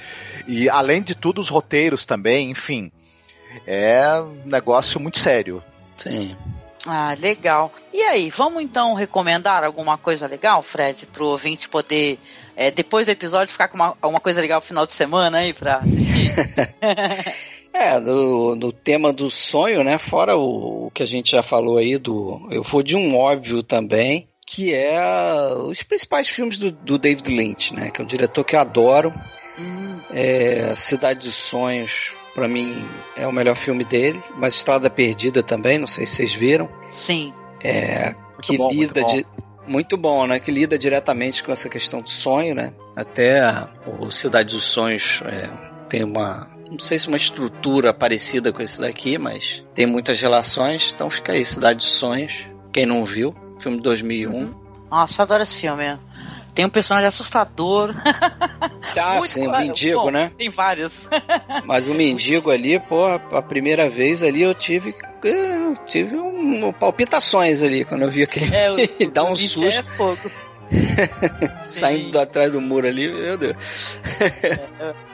E 0.48 0.68
além 0.70 1.02
de 1.02 1.14
tudo 1.14 1.40
os 1.40 1.50
roteiros 1.50 2.06
também, 2.06 2.50
enfim, 2.50 2.92
é 3.68 4.20
um 4.20 4.42
negócio 4.50 5.00
muito 5.00 5.20
sério. 5.20 5.64
Sim. 5.98 6.36
Ah, 6.88 7.16
legal. 7.20 7.72
E 7.92 8.02
aí, 8.04 8.30
vamos 8.30 8.62
então 8.62 8.94
recomendar 8.94 9.64
alguma 9.64 9.98
coisa 9.98 10.28
legal, 10.28 10.62
Fred, 10.62 11.08
pro 11.08 11.26
ouvinte 11.26 11.68
poder, 11.68 12.20
é, 12.56 12.72
depois 12.72 13.06
do 13.06 13.12
episódio, 13.12 13.52
ficar 13.52 13.68
com 13.68 13.76
uma, 13.76 13.98
alguma 14.02 14.20
coisa 14.20 14.42
legal 14.42 14.60
no 14.60 14.66
final 14.66 14.86
de 14.86 14.94
semana 14.94 15.40
aí 15.40 15.54
pra 15.54 15.78
assistir? 15.78 16.34
É, 17.78 18.00
no, 18.00 18.56
no 18.56 18.72
tema 18.72 19.12
do 19.12 19.30
sonho, 19.30 19.84
né? 19.84 19.98
Fora 19.98 20.38
o, 20.38 20.88
o 20.88 20.92
que 20.92 21.04
a 21.04 21.06
gente 21.06 21.34
já 21.34 21.44
falou 21.44 21.78
aí 21.78 21.98
do. 21.98 22.48
Eu 22.50 22.64
vou 22.64 22.82
de 22.82 22.96
um 22.96 23.18
óbvio 23.18 23.62
também, 23.62 24.30
que 24.48 24.74
é 24.74 24.98
os 25.58 25.84
principais 25.84 26.30
filmes 26.30 26.58
do, 26.58 26.72
do 26.72 26.98
David 26.98 27.30
Lynch, 27.30 27.74
né? 27.76 27.92
Que 27.92 28.00
é 28.00 28.04
um 28.06 28.08
diretor 28.08 28.46
que 28.46 28.56
eu 28.56 28.62
adoro. 28.62 29.14
Hum, 29.60 29.98
É, 30.10 30.74
Cidade 30.78 31.28
dos 31.28 31.36
Sonhos, 31.36 32.14
pra 32.34 32.48
mim, 32.48 32.82
é 33.14 33.28
o 33.28 33.34
melhor 33.34 33.58
filme 33.58 33.84
dele. 33.84 34.22
Mas 34.38 34.56
Estrada 34.56 34.90
Perdida 34.90 35.44
também, 35.44 35.78
não 35.78 35.88
sei 35.88 36.06
se 36.06 36.16
vocês 36.16 36.34
viram. 36.34 36.70
sim. 36.94 37.34
É, 37.62 38.16
que 38.42 38.58
bom, 38.58 38.70
lida 38.72 39.04
de. 39.04 39.26
Muito 39.68 39.98
bom, 39.98 40.28
né? 40.28 40.40
Que 40.40 40.52
lida 40.52 40.78
diretamente 40.78 41.44
com 41.44 41.52
essa 41.52 41.70
questão 41.70 42.02
do 42.02 42.10
sonho, 42.10 42.54
né? 42.54 42.74
Até 42.96 43.42
o 44.00 44.12
Cidade 44.12 44.56
dos 44.56 44.66
Sonhos 44.66 45.22
é, 45.26 45.50
tem 45.90 46.04
uma. 46.04 46.48
Não 46.70 46.80
sei 46.80 46.98
se 47.00 47.08
uma 47.08 47.18
estrutura 47.18 47.94
parecida 47.94 48.52
com 48.52 48.62
esse 48.62 48.80
daqui, 48.80 49.18
mas 49.18 49.64
tem 49.74 49.86
muitas 49.86 50.20
relações. 50.20 50.92
Então 50.94 51.10
fica 51.10 51.34
aí, 51.34 51.46
Cidade 51.46 51.80
dos 51.80 51.92
Sonhos. 51.92 52.46
Quem 52.72 52.86
não 52.86 53.06
viu, 53.06 53.36
filme 53.60 53.78
de 53.78 53.84
2001. 53.84 54.54
Nossa, 54.90 55.22
eu 55.22 55.24
adoro 55.24 55.44
esse 55.44 55.56
filme. 55.56 55.98
Tem 56.56 56.64
um 56.64 56.70
personagem 56.70 57.08
assustador. 57.10 57.94
Tá, 58.94 59.16
Muito 59.20 59.28
sim, 59.28 59.46
o 59.46 59.50
claro. 59.50 59.66
mendigo, 59.66 60.02
Bom, 60.04 60.12
né? 60.12 60.32
Tem 60.38 60.50
vários. 60.50 61.10
Mas 61.66 61.86
o 61.86 61.94
mendigo 61.94 62.50
ali, 62.50 62.80
pô, 62.80 63.06
a 63.06 63.42
primeira 63.42 63.90
vez 63.90 64.24
ali 64.24 64.42
eu 64.42 64.56
tive. 64.56 64.96
Eu 65.22 65.76
tive 65.86 66.16
um, 66.16 66.72
palpitações 66.72 67.62
ali 67.62 67.84
quando 67.84 68.04
eu 68.04 68.10
vi 68.10 68.24
aquele. 68.24 68.56
É, 68.56 68.72
o, 68.72 68.78
Dá 69.12 69.26
um 69.26 69.36
susto. 69.36 69.66
É 69.66 69.84
fogo. 69.84 70.32
Saindo 71.66 72.12
do 72.12 72.20
atrás 72.20 72.52
do 72.52 72.62
muro 72.62 72.88
ali, 72.88 73.12
meu 73.12 73.38
Deus. 73.38 74.00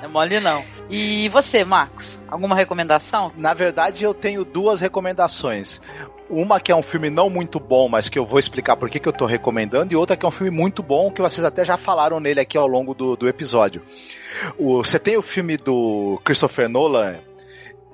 É 0.02 0.08
mole 0.08 0.40
não. 0.40 0.64
E 0.90 1.28
você, 1.30 1.66
Marcos? 1.66 2.22
Alguma 2.28 2.56
recomendação? 2.56 3.34
Na 3.36 3.54
verdade, 3.54 4.04
eu 4.04 4.14
tenho 4.14 4.46
duas 4.46 4.80
recomendações. 4.80 5.82
Uma 6.32 6.60
que 6.60 6.72
é 6.72 6.76
um 6.76 6.82
filme 6.82 7.10
não 7.10 7.30
muito 7.30 7.60
bom, 7.60 7.89
mas 7.89 8.08
que 8.08 8.17
eu 8.17 8.26
vou 8.26 8.39
explicar 8.39 8.78
por 8.78 8.89
que, 8.89 9.00
que 9.00 9.08
eu 9.08 9.13
tô 9.13 9.26
recomendando, 9.26 9.94
e 9.94 9.96
outra 9.98 10.15
que 10.15 10.26
é 10.26 10.28
um 10.28 10.32
filme 10.32 10.50
muito 10.50 10.82
bom, 10.82 11.12
que 11.12 11.22
vocês 11.22 11.44
até 11.44 11.65
já 11.65 11.76
falaram 11.78 12.20
nele 12.20 12.39
aqui 12.39 12.58
ao 12.58 12.67
longo 12.67 12.94
do, 12.94 13.15
do 13.15 13.28
episódio. 13.28 13.82
O- 14.58 14.78
você 14.84 14.98
tem 14.98 15.17
o 15.17 15.22
filme 15.22 15.58
do 15.58 16.20
Christopher 16.24 16.70
Nolan, 16.70 17.15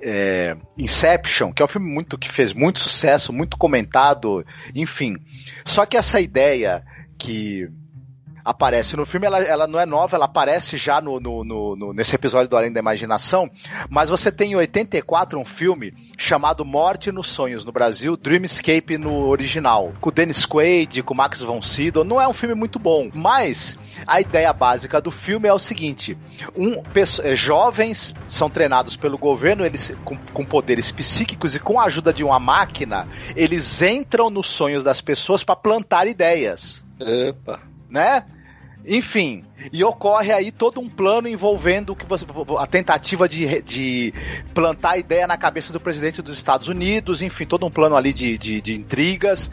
é, 0.01 0.55
Inception, 0.77 1.51
que 1.51 1.61
é 1.61 1.65
um 1.65 1.67
filme 1.67 1.91
muito 1.91 2.17
que 2.17 2.29
fez 2.29 2.53
muito 2.53 2.79
sucesso, 2.79 3.33
muito 3.33 3.57
comentado, 3.57 4.45
enfim. 4.75 5.17
Só 5.65 5.85
que 5.85 5.97
essa 5.97 6.21
ideia 6.21 6.83
que 7.17 7.67
aparece 8.47 8.95
no 8.95 9.05
filme, 9.05 9.27
ela, 9.27 9.39
ela 9.43 9.67
não 9.67 9.77
é 9.77 9.85
nova, 9.85 10.15
ela 10.15 10.23
aparece 10.25 10.77
já 10.77 11.01
no, 11.01 11.19
no- 11.19 11.43
no- 11.43 11.93
nesse 11.93 12.15
episódio 12.15 12.47
do 12.47 12.55
Além 12.55 12.71
da 12.71 12.79
Imaginação, 12.79 13.51
mas 13.89 14.09
você 14.09 14.31
tem 14.31 14.53
em 14.53 14.55
84 14.55 15.37
um 15.37 15.43
filme 15.43 15.93
chamado 16.17 16.63
Morte 16.63 17.11
nos 17.11 17.27
Sonhos 17.27 17.65
no 17.65 17.71
Brasil, 17.73 18.15
Dreamscape 18.15 18.97
no 18.97 19.27
original, 19.27 19.91
com 19.99 20.09
o 20.09 20.11
Dennis 20.13 20.45
Quaid, 20.45 21.03
com 21.03 21.13
o 21.13 21.17
Max 21.17 21.41
von 21.41 21.61
Sydow, 21.61 22.05
não 22.05 22.21
é 22.21 22.27
um 22.27 22.33
filme 22.33 22.55
muito 22.55 22.79
bom, 22.79 23.09
mas 23.13 23.77
a 24.07 24.21
ideia 24.21 24.53
básica 24.53 25.01
do 25.01 25.11
filme 25.11 25.47
é 25.49 25.53
o 25.53 25.59
seguinte, 25.59 26.17
um, 26.55 26.81
eh, 27.23 27.35
jovens 27.35 28.15
são 28.25 28.49
treinados 28.49 28.95
pelo 28.95 29.17
governo, 29.17 29.65
eles 29.65 29.93
com, 30.05 30.17
com 30.33 30.45
poderes 30.45 30.89
psíquicos 30.91 31.53
e 31.53 31.59
com 31.59 31.79
a 31.79 31.83
ajuda 31.83 32.13
de 32.13 32.23
uma 32.23 32.39
máquina, 32.39 33.07
eles 33.35 33.81
entram 33.81 34.29
nos 34.29 34.47
sonhos 34.47 34.83
das 34.83 35.01
pessoas 35.01 35.43
para 35.43 35.55
plantar 35.57 36.07
ideias 36.07 36.85
Opa. 36.99 37.59
Né? 37.89 38.23
Enfim, 38.85 39.43
e 39.73 39.83
ocorre 39.83 40.31
aí 40.31 40.49
todo 40.49 40.79
um 40.79 40.87
plano 40.87 41.27
envolvendo 41.27 41.93
que 41.93 42.05
você, 42.05 42.25
a 42.57 42.65
tentativa 42.65 43.27
de, 43.27 43.61
de 43.61 44.13
plantar 44.53 44.91
a 44.91 44.97
ideia 44.97 45.27
na 45.27 45.35
cabeça 45.35 45.73
do 45.73 45.79
presidente 45.79 46.21
dos 46.21 46.37
Estados 46.37 46.69
Unidos, 46.69 47.21
enfim, 47.21 47.45
todo 47.45 47.65
um 47.65 47.71
plano 47.71 47.97
ali 47.97 48.13
de, 48.13 48.37
de, 48.37 48.61
de 48.61 48.73
intrigas. 48.73 49.51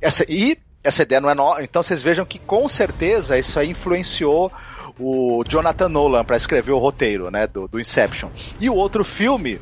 Essa, 0.00 0.24
e 0.28 0.56
essa 0.84 1.02
ideia 1.02 1.20
não 1.20 1.28
é 1.28 1.34
nova, 1.34 1.62
então 1.62 1.82
vocês 1.82 2.02
vejam 2.02 2.24
que 2.24 2.38
com 2.38 2.68
certeza 2.68 3.36
isso 3.36 3.58
aí 3.58 3.68
influenciou 3.68 4.52
o 4.96 5.42
Jonathan 5.48 5.88
Nolan 5.88 6.24
para 6.24 6.36
escrever 6.36 6.72
o 6.72 6.78
roteiro, 6.78 7.30
né, 7.32 7.48
do, 7.48 7.66
do 7.66 7.80
Inception. 7.80 8.30
E 8.60 8.70
o 8.70 8.74
outro 8.74 9.02
filme 9.04 9.60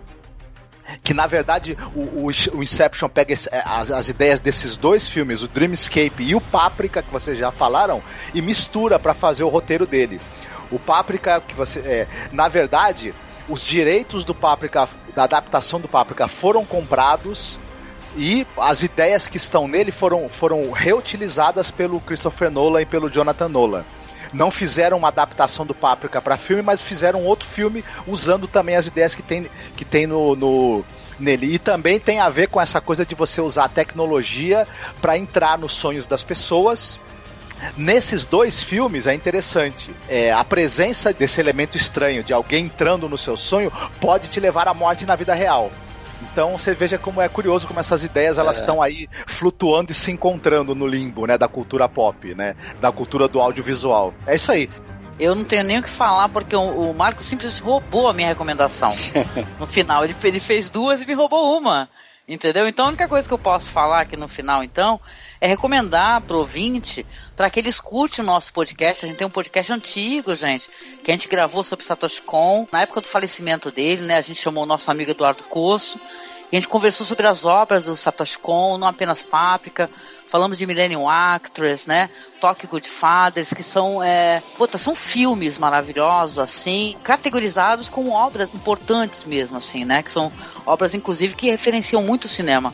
que 1.03 1.13
na 1.15 1.27
verdade 1.27 1.77
o, 1.95 2.27
o- 2.27 2.31
o 2.55 2.63
Inception 2.63 3.09
pega 3.09 3.33
esse- 3.33 3.49
é, 3.53 3.63
as, 3.65 3.91
as 3.91 4.09
ideias 4.09 4.41
desses 4.41 4.77
dois 4.77 5.09
filmes, 5.09 5.43
o 5.43 5.49
Dreamscape 5.49 6.23
e 6.23 6.35
o 6.35 6.41
Páprica, 6.41 7.03
que 7.03 7.11
vocês 7.13 7.39
já 7.39 7.51
falaram, 7.51 8.03
e 8.35 8.41
mistura 8.43 8.99
para 8.99 9.15
fazer 9.15 9.45
o 9.45 9.49
roteiro 9.49 9.87
dele. 9.87 10.21
O 10.71 10.79
Páprica, 10.79 11.41
que 11.41 11.55
você. 11.55 11.79
É, 11.81 12.09
na 12.33 12.49
verdade, 12.49 13.15
os 13.49 13.65
direitos 13.65 14.25
do 14.25 14.35
Páprica, 14.35 14.89
da 15.15 15.25
adaptação 15.25 15.81
do 15.81 15.89
Páprica 15.89 16.27
foram 16.29 16.65
comprados. 16.65 17.59
E 18.19 18.47
as 18.57 18.83
ideias 18.83 19.29
que 19.29 19.37
estão 19.37 19.69
nele 19.69 19.93
foram, 19.93 20.27
foram 20.27 20.71
reutilizadas 20.71 21.71
pelo 21.71 22.01
Christopher 22.01 22.51
Nolan 22.51 22.81
e 22.81 22.87
pelo 22.87 23.11
Jonathan 23.11 23.49
Nolan. 23.49 23.85
Não 24.37 24.51
fizeram 24.51 24.99
uma 24.99 25.09
adaptação 25.09 25.65
do 25.65 25.75
Páprica 25.75 26.21
para 26.21 26.37
filme, 26.37 26.63
mas 26.63 26.83
fizeram 26.83 27.25
outro 27.25 27.49
filme 27.49 27.83
usando 28.07 28.47
também 28.47 28.77
as 28.77 28.87
ideias 28.87 29.15
que 29.15 29.23
tem, 29.23 29.51
que 29.75 29.85
tem 29.85 30.07
no, 30.07 30.37
no- 30.37 30.85
nele. 31.19 31.55
E 31.55 31.59
também 31.59 31.99
tem 31.99 32.21
a 32.21 32.29
ver 32.29 32.49
com 32.49 32.61
essa 32.61 32.79
coisa 32.79 33.07
de 33.07 33.15
você 33.15 33.41
usar 33.41 33.65
a 33.65 33.69
tecnologia 33.69 34.69
para 35.01 35.17
entrar 35.17 35.57
nos 35.59 35.73
sonhos 35.73 36.07
das 36.07 36.23
pessoas. 36.23 37.01
Nesses 37.79 38.27
dois 38.27 38.63
filmes 38.63 39.07
é 39.07 39.15
interessante. 39.15 39.91
É, 40.07 40.31
a 40.31 40.45
presença 40.45 41.15
desse 41.15 41.41
elemento 41.41 41.79
estranho, 41.79 42.23
de 42.23 42.35
alguém 42.35 42.67
entrando 42.67 43.09
no 43.09 43.17
seu 43.17 43.39
sonho, 43.39 43.73
pode 43.99 44.29
te 44.29 44.39
levar 44.39 44.69
à 44.69 44.75
morte 44.75 45.07
na 45.07 45.17
vida 45.17 45.33
real. 45.33 45.73
Então 46.37 46.59
você 46.59 46.75
veja 46.75 46.99
como 46.99 47.23
é 47.23 47.31
curioso 47.31 47.67
como 47.67 47.81
essas 47.81 48.05
ideias 48.05 48.37
elas 48.37 48.59
É. 48.59 48.61
estão 48.61 48.83
aí 48.83 49.09
flutuando 49.27 49.91
e 49.91 49.95
se 49.95 50.11
encontrando 50.13 50.75
no 50.75 50.87
limbo, 50.87 51.25
né, 51.25 51.39
da 51.39 51.49
cultura 51.49 51.89
pop, 51.89 52.35
né, 52.35 52.55
da 52.79 52.93
cultura 52.93 53.27
do 53.27 53.41
audiovisual. 53.41 54.13
É 54.27 54.37
isso 54.37 54.53
aí. 54.53 54.69
Eu 55.19 55.35
não 55.35 55.45
tenho 55.45 55.65
nem 55.65 55.79
o 55.79 55.83
que 55.83 55.89
falar 55.89 56.29
porque 56.29 56.55
o, 56.55 56.91
o 56.91 56.95
Marcos 56.95 57.25
simplesmente 57.25 57.63
roubou 57.63 58.07
a 58.07 58.13
minha 58.13 58.29
recomendação. 58.29 58.95
no 59.59 59.67
final, 59.67 60.05
ele, 60.05 60.15
ele 60.25 60.39
fez 60.39 60.69
duas 60.69 61.01
e 61.01 61.07
me 61.07 61.15
roubou 61.15 61.57
uma. 61.57 61.89
Entendeu? 62.29 62.67
Então 62.67 62.87
a 62.87 62.89
única 62.89 63.07
coisa 63.07 63.29
que 63.29 63.33
eu 63.33 63.39
posso 63.39 63.71
falar 63.71 64.01
aqui 64.01 64.17
no 64.17 64.27
final, 64.27 64.65
então, 64.65 65.01
é 65.41 65.47
recomendar 65.47 66.21
pro 66.23 66.39
ouvinte 66.39 67.07
para 67.37 67.49
que 67.49 67.61
ele 67.61 67.69
escute 67.69 68.21
o 68.21 68.25
nosso 68.25 68.53
podcast. 68.53 69.05
A 69.05 69.09
gente 69.09 69.19
tem 69.19 69.27
um 69.27 69.31
podcast 69.31 69.73
antigo, 69.73 70.35
gente, 70.35 70.69
que 71.05 71.11
a 71.11 71.15
gente 71.15 71.29
gravou 71.29 71.63
sobre 71.63 71.85
Satoshi 71.85 72.21
Kon. 72.23 72.67
Na 72.73 72.83
época 72.83 73.01
do 73.01 73.07
falecimento 73.07 73.71
dele, 73.71 74.03
né? 74.03 74.17
A 74.17 74.21
gente 74.23 74.41
chamou 74.41 74.65
o 74.65 74.67
nosso 74.67 74.91
amigo 74.91 75.13
Eduardo 75.13 75.45
Coço. 75.45 76.01
E 76.51 76.57
a 76.57 76.61
gente 76.61 76.69
conversou 76.69 77.05
sobre 77.05 77.27
as 77.27 77.45
obras 77.45 77.85
do 77.85 77.97
Satoshi 77.97 78.39
Kon, 78.39 78.79
não 78.79 78.87
apenas 78.87 79.23
Páprica. 79.23 79.91
Falamos 80.29 80.59
de 80.59 80.67
Millennium 80.67 81.09
Actress, 81.09 81.89
né? 81.89 82.09
Tokyo 82.41 82.69
Goodfathers, 82.69 83.53
que 83.53 83.63
são, 83.63 84.03
é, 84.03 84.43
puta, 84.57 84.79
são 84.79 84.95
filmes 84.95 85.59
maravilhosos, 85.59 86.39
assim, 86.39 86.97
categorizados 87.03 87.89
como 87.89 88.11
obras 88.11 88.49
importantes 88.55 89.25
mesmo, 89.25 89.57
assim, 89.57 89.85
né? 89.85 90.03
Que 90.03 90.11
são 90.11 90.33
obras, 90.65 90.95
inclusive, 90.95 91.35
que 91.35 91.51
referenciam 91.51 92.03
muito 92.03 92.25
o 92.25 92.29
cinema. 92.29 92.73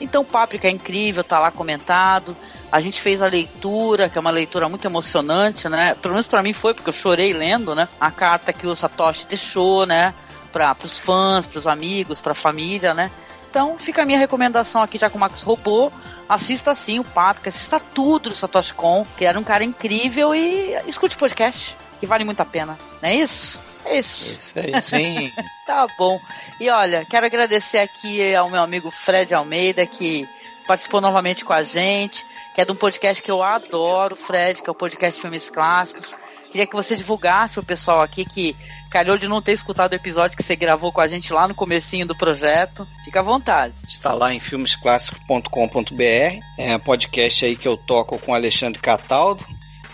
Então, 0.00 0.24
Páprica 0.24 0.66
é 0.66 0.70
incrível, 0.70 1.22
tá 1.22 1.38
lá 1.38 1.50
comentado. 1.50 2.34
A 2.72 2.80
gente 2.80 3.00
fez 3.00 3.20
a 3.20 3.26
leitura, 3.26 4.08
que 4.08 4.16
é 4.16 4.20
uma 4.20 4.30
leitura 4.30 4.68
muito 4.68 4.86
emocionante, 4.86 5.68
né? 5.68 5.94
Pelo 6.00 6.14
menos 6.14 6.26
pra 6.26 6.42
mim 6.42 6.54
foi, 6.54 6.72
porque 6.72 6.88
eu 6.88 6.94
chorei 6.94 7.34
lendo, 7.34 7.74
né? 7.74 7.86
A 8.00 8.10
carta 8.10 8.52
que 8.52 8.66
o 8.66 8.74
Satoshi 8.74 9.26
deixou, 9.26 9.84
né? 9.84 10.14
Para 10.52 10.76
os 10.82 10.98
fãs, 10.98 11.46
para 11.46 11.58
os 11.58 11.66
amigos, 11.66 12.20
para 12.20 12.32
a 12.32 12.34
família, 12.34 12.94
né? 12.94 13.10
Então 13.50 13.76
fica 13.76 14.02
a 14.02 14.06
minha 14.06 14.18
recomendação 14.18 14.80
aqui, 14.82 14.96
já 14.96 15.10
que 15.10 15.16
o 15.16 15.20
Max 15.20 15.42
roubou. 15.42 15.92
Assista 16.28 16.74
sim 16.74 17.00
o 17.00 17.04
Páprica, 17.04 17.48
assista 17.48 17.80
tudo 17.80 18.30
do 18.30 18.34
Satoshi 18.34 18.72
Kon, 18.72 19.04
que 19.16 19.24
era 19.24 19.38
um 19.38 19.42
cara 19.42 19.64
incrível 19.64 20.32
e 20.32 20.74
escute 20.86 21.16
o 21.16 21.18
podcast, 21.18 21.76
que 21.98 22.06
vale 22.06 22.24
muito 22.24 22.40
a 22.40 22.44
pena. 22.44 22.78
Não 23.02 23.08
é 23.08 23.16
isso? 23.16 23.60
É 23.84 23.98
isso. 23.98 24.38
Isso 24.38 24.58
aí. 24.58 24.82
Sim. 24.82 25.32
Tá 25.66 25.86
bom. 25.96 26.20
E 26.58 26.68
olha, 26.68 27.04
quero 27.04 27.26
agradecer 27.26 27.78
aqui 27.78 28.34
ao 28.34 28.50
meu 28.50 28.60
amigo 28.60 28.90
Fred 28.90 29.32
Almeida, 29.32 29.86
que 29.86 30.28
participou 30.66 31.00
novamente 31.00 31.44
com 31.44 31.52
a 31.52 31.62
gente, 31.62 32.26
que 32.52 32.60
é 32.60 32.64
de 32.64 32.72
um 32.72 32.76
podcast 32.76 33.22
que 33.22 33.30
eu 33.30 33.40
adoro, 33.40 34.16
Fred, 34.16 34.60
que 34.60 34.68
é 34.68 34.72
o 34.72 34.74
podcast 34.74 35.20
Filmes 35.20 35.48
Clássicos. 35.48 36.12
Queria 36.50 36.66
que 36.66 36.74
você 36.74 36.96
divulgasse 36.96 37.60
o 37.60 37.62
pessoal 37.62 38.02
aqui 38.02 38.24
que 38.24 38.56
calhou 38.90 39.16
de 39.16 39.28
não 39.28 39.40
ter 39.40 39.52
escutado 39.52 39.92
o 39.92 39.94
episódio 39.94 40.36
que 40.36 40.42
você 40.42 40.56
gravou 40.56 40.90
com 40.90 41.00
a 41.00 41.06
gente 41.06 41.32
lá 41.32 41.46
no 41.46 41.54
comecinho 41.54 42.04
do 42.04 42.16
projeto. 42.16 42.86
Fica 43.04 43.20
à 43.20 43.22
vontade. 43.22 43.76
Está 43.88 44.12
lá 44.12 44.34
em 44.34 44.40
filmesclássicos.com.br. 44.40 46.40
É 46.58 46.74
um 46.74 46.80
podcast 46.80 47.44
aí 47.44 47.56
que 47.56 47.68
eu 47.68 47.76
toco 47.76 48.18
com 48.18 48.32
o 48.32 48.34
Alexandre 48.34 48.80
Cataldo, 48.80 49.46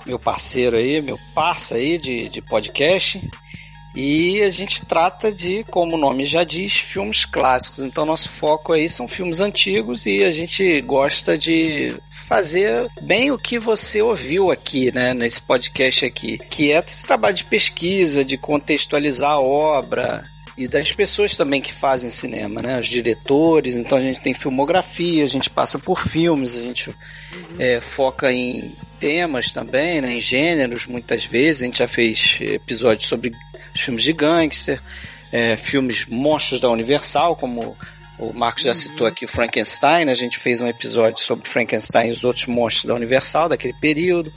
meu 0.07 0.19
parceiro 0.19 0.79
aí, 0.79 1.03
meu 1.03 1.19
parça 1.35 1.75
aí 1.75 1.99
de, 1.99 2.31
de 2.31 2.41
podcast. 2.41 3.21
E 3.97 4.43
a 4.43 4.51
gente 4.51 4.85
trata 4.85 5.33
de, 5.33 5.65
como 5.65 5.97
o 5.97 5.99
nome 5.99 6.27
já 6.27 6.45
diz, 6.45 6.75
filmes 6.75 7.25
clássicos. 7.25 7.83
Então 7.83 8.05
nosso 8.05 8.29
foco 8.29 8.75
aí 8.75 8.91
são 8.91 9.09
filmes 9.09 9.41
antigos 9.41 10.05
e 10.05 10.23
a 10.23 10.31
gente 10.31 10.83
gosta 10.83 11.39
de 11.39 11.97
fazer 12.11 12.91
bem 13.01 13.31
o 13.31 13.39
que 13.39 13.59
você 13.59 14.03
ouviu 14.03 14.51
aqui, 14.53 14.93
né, 14.93 15.15
nesse 15.15 15.41
podcast 15.41 16.05
aqui, 16.05 16.37
que 16.37 16.73
é 16.73 16.79
esse 16.79 17.07
trabalho 17.07 17.37
de 17.37 17.47
pesquisa, 17.47 18.23
de 18.23 18.37
contextualizar 18.37 19.31
a 19.31 19.41
obra, 19.41 20.23
e 20.59 20.67
das 20.67 20.91
pessoas 20.91 21.37
também 21.37 21.61
que 21.61 21.73
fazem 21.73 22.09
cinema, 22.09 22.63
né? 22.63 22.81
Os 22.81 22.87
diretores, 22.87 23.77
então 23.77 23.99
a 23.99 24.01
gente 24.01 24.21
tem 24.21 24.33
filmografia, 24.33 25.23
a 25.23 25.29
gente 25.29 25.51
passa 25.51 25.79
por 25.79 26.09
filmes, 26.09 26.57
a 26.57 26.63
gente 26.63 26.95
é, 27.59 27.79
foca 27.81 28.33
em 28.33 28.75
temas 28.99 29.53
também, 29.53 30.01
né? 30.01 30.15
em 30.15 30.21
gêneros, 30.21 30.87
muitas 30.87 31.25
vezes. 31.25 31.63
A 31.63 31.67
gente 31.67 31.79
já 31.79 31.89
fez 31.89 32.39
episódios 32.41 33.07
sobre 33.07 33.31
os 33.77 33.83
filmes 33.83 34.03
de 34.03 34.13
gangster, 34.13 34.81
é, 35.33 35.57
filmes 35.57 36.07
monstros 36.07 36.61
da 36.61 36.69
Universal, 36.69 37.37
como 37.37 37.77
o 38.19 38.33
Marcos 38.33 38.65
já 38.65 38.75
citou 38.75 39.07
aqui 39.07 39.25
o 39.25 39.29
Frankenstein, 39.29 40.09
a 40.09 40.15
gente 40.15 40.39
fez 40.39 40.61
um 40.61 40.67
episódio 40.67 41.23
sobre 41.23 41.49
Frankenstein 41.49 42.09
e 42.09 42.13
os 42.13 42.25
outros 42.25 42.47
monstros 42.47 42.87
da 42.87 42.95
Universal 42.95 43.49
daquele 43.49 43.75
período. 43.75 44.33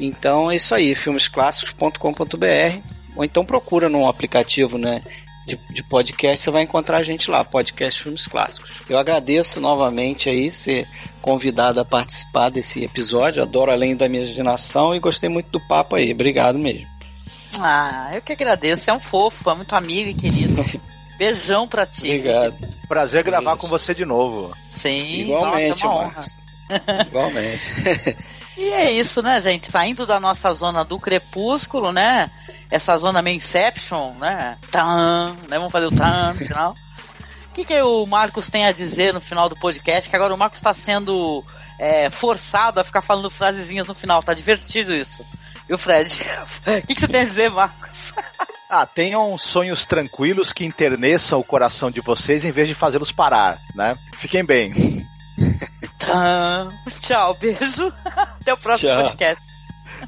Então 0.00 0.50
é 0.50 0.56
isso 0.56 0.74
aí, 0.74 0.94
filmesclássicos.com.br 0.94 2.80
ou 3.16 3.24
então 3.24 3.44
procura 3.44 3.88
num 3.88 4.08
aplicativo, 4.08 4.76
né, 4.76 5.02
de, 5.46 5.58
de 5.70 5.82
podcast, 5.82 6.42
você 6.42 6.50
vai 6.50 6.62
encontrar 6.62 6.98
a 6.98 7.02
gente 7.02 7.30
lá, 7.30 7.44
podcast 7.44 8.02
Filmes 8.02 8.26
Clássicos. 8.26 8.82
Eu 8.88 8.98
agradeço 8.98 9.60
novamente 9.60 10.28
aí 10.28 10.50
ser 10.50 10.86
convidado 11.22 11.80
a 11.80 11.84
participar 11.84 12.50
desse 12.50 12.82
episódio, 12.82 13.42
adoro 13.42 13.70
Além 13.70 13.96
da 13.96 14.08
Minha 14.08 14.22
Imaginação 14.22 14.94
e 14.94 15.00
gostei 15.00 15.28
muito 15.28 15.50
do 15.50 15.60
papo 15.60 15.96
aí, 15.96 16.12
obrigado 16.12 16.58
mesmo. 16.58 16.95
Ah, 17.60 18.10
eu 18.12 18.22
que 18.22 18.32
agradeço. 18.32 18.84
Você 18.84 18.90
é 18.90 18.94
um 18.94 19.00
fofo, 19.00 19.50
é 19.50 19.54
muito 19.54 19.74
amigo 19.74 20.10
e 20.10 20.14
querido. 20.14 20.64
Beijão 21.18 21.66
pra 21.66 21.86
ti. 21.86 22.08
Obrigado. 22.08 22.56
Prazer 22.88 23.24
gravar 23.24 23.52
Isso. 23.52 23.60
com 23.60 23.68
você 23.68 23.94
de 23.94 24.04
novo. 24.04 24.54
Sim, 24.70 25.22
Igualmente, 25.22 25.82
nossa, 25.82 25.84
é 25.84 25.88
uma 25.88 25.94
honra. 25.96 26.12
Marcos. 26.12 27.06
Igualmente. 27.08 28.16
E 28.56 28.70
é 28.70 28.90
isso, 28.90 29.20
né, 29.20 29.38
gente? 29.38 29.70
Saindo 29.70 30.06
da 30.06 30.18
nossa 30.18 30.52
zona 30.54 30.82
do 30.82 30.98
crepúsculo, 30.98 31.92
né? 31.92 32.30
Essa 32.70 32.96
zona 32.96 33.20
meio 33.20 33.36
Inception, 33.36 34.14
né? 34.14 34.56
Tan, 34.70 35.36
né? 35.46 35.58
Vamos 35.58 35.72
fazer 35.72 35.86
o 35.86 35.90
tan 35.90 36.32
no 36.32 36.38
final. 36.42 36.74
O 37.50 37.54
que, 37.54 37.66
que 37.66 37.82
o 37.82 38.06
Marcos 38.06 38.48
tem 38.48 38.64
a 38.64 38.72
dizer 38.72 39.12
no 39.12 39.20
final 39.20 39.50
do 39.50 39.56
podcast? 39.56 40.08
Que 40.08 40.16
agora 40.16 40.34
o 40.34 40.38
Marcos 40.38 40.58
está 40.58 40.72
sendo 40.72 41.44
é, 41.78 42.08
forçado 42.08 42.80
a 42.80 42.84
ficar 42.84 43.02
falando 43.02 43.28
frasezinhas 43.28 43.86
no 43.86 43.94
final. 43.94 44.22
Tá 44.22 44.32
divertido 44.32 44.94
isso. 44.94 45.22
Viu, 45.66 45.76
Fred? 45.78 46.08
O 46.66 46.86
que, 46.86 46.94
que 46.94 47.00
você 47.00 47.08
tem 47.08 47.20
a 47.22 47.24
dizer, 47.24 47.50
Marcos? 47.50 48.12
Ah, 48.68 48.84
tenham 48.84 49.38
sonhos 49.38 49.86
tranquilos 49.86 50.52
que 50.52 50.64
enterneçam 50.64 51.38
o 51.38 51.44
coração 51.44 51.88
de 51.88 52.00
vocês 52.00 52.44
em 52.44 52.50
vez 52.50 52.66
de 52.66 52.74
fazê-los 52.74 53.12
parar, 53.12 53.60
né? 53.76 53.96
Fiquem 54.16 54.44
bem. 54.44 55.06
Tchau, 57.00 57.34
beijo. 57.34 57.92
Até 58.04 58.52
o 58.52 58.56
próximo 58.56 58.90
Tchau. 58.90 59.02
podcast. 59.04 59.44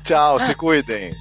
Tchau, 0.03 0.41
se 0.41 0.57
cuidem. 0.57 1.15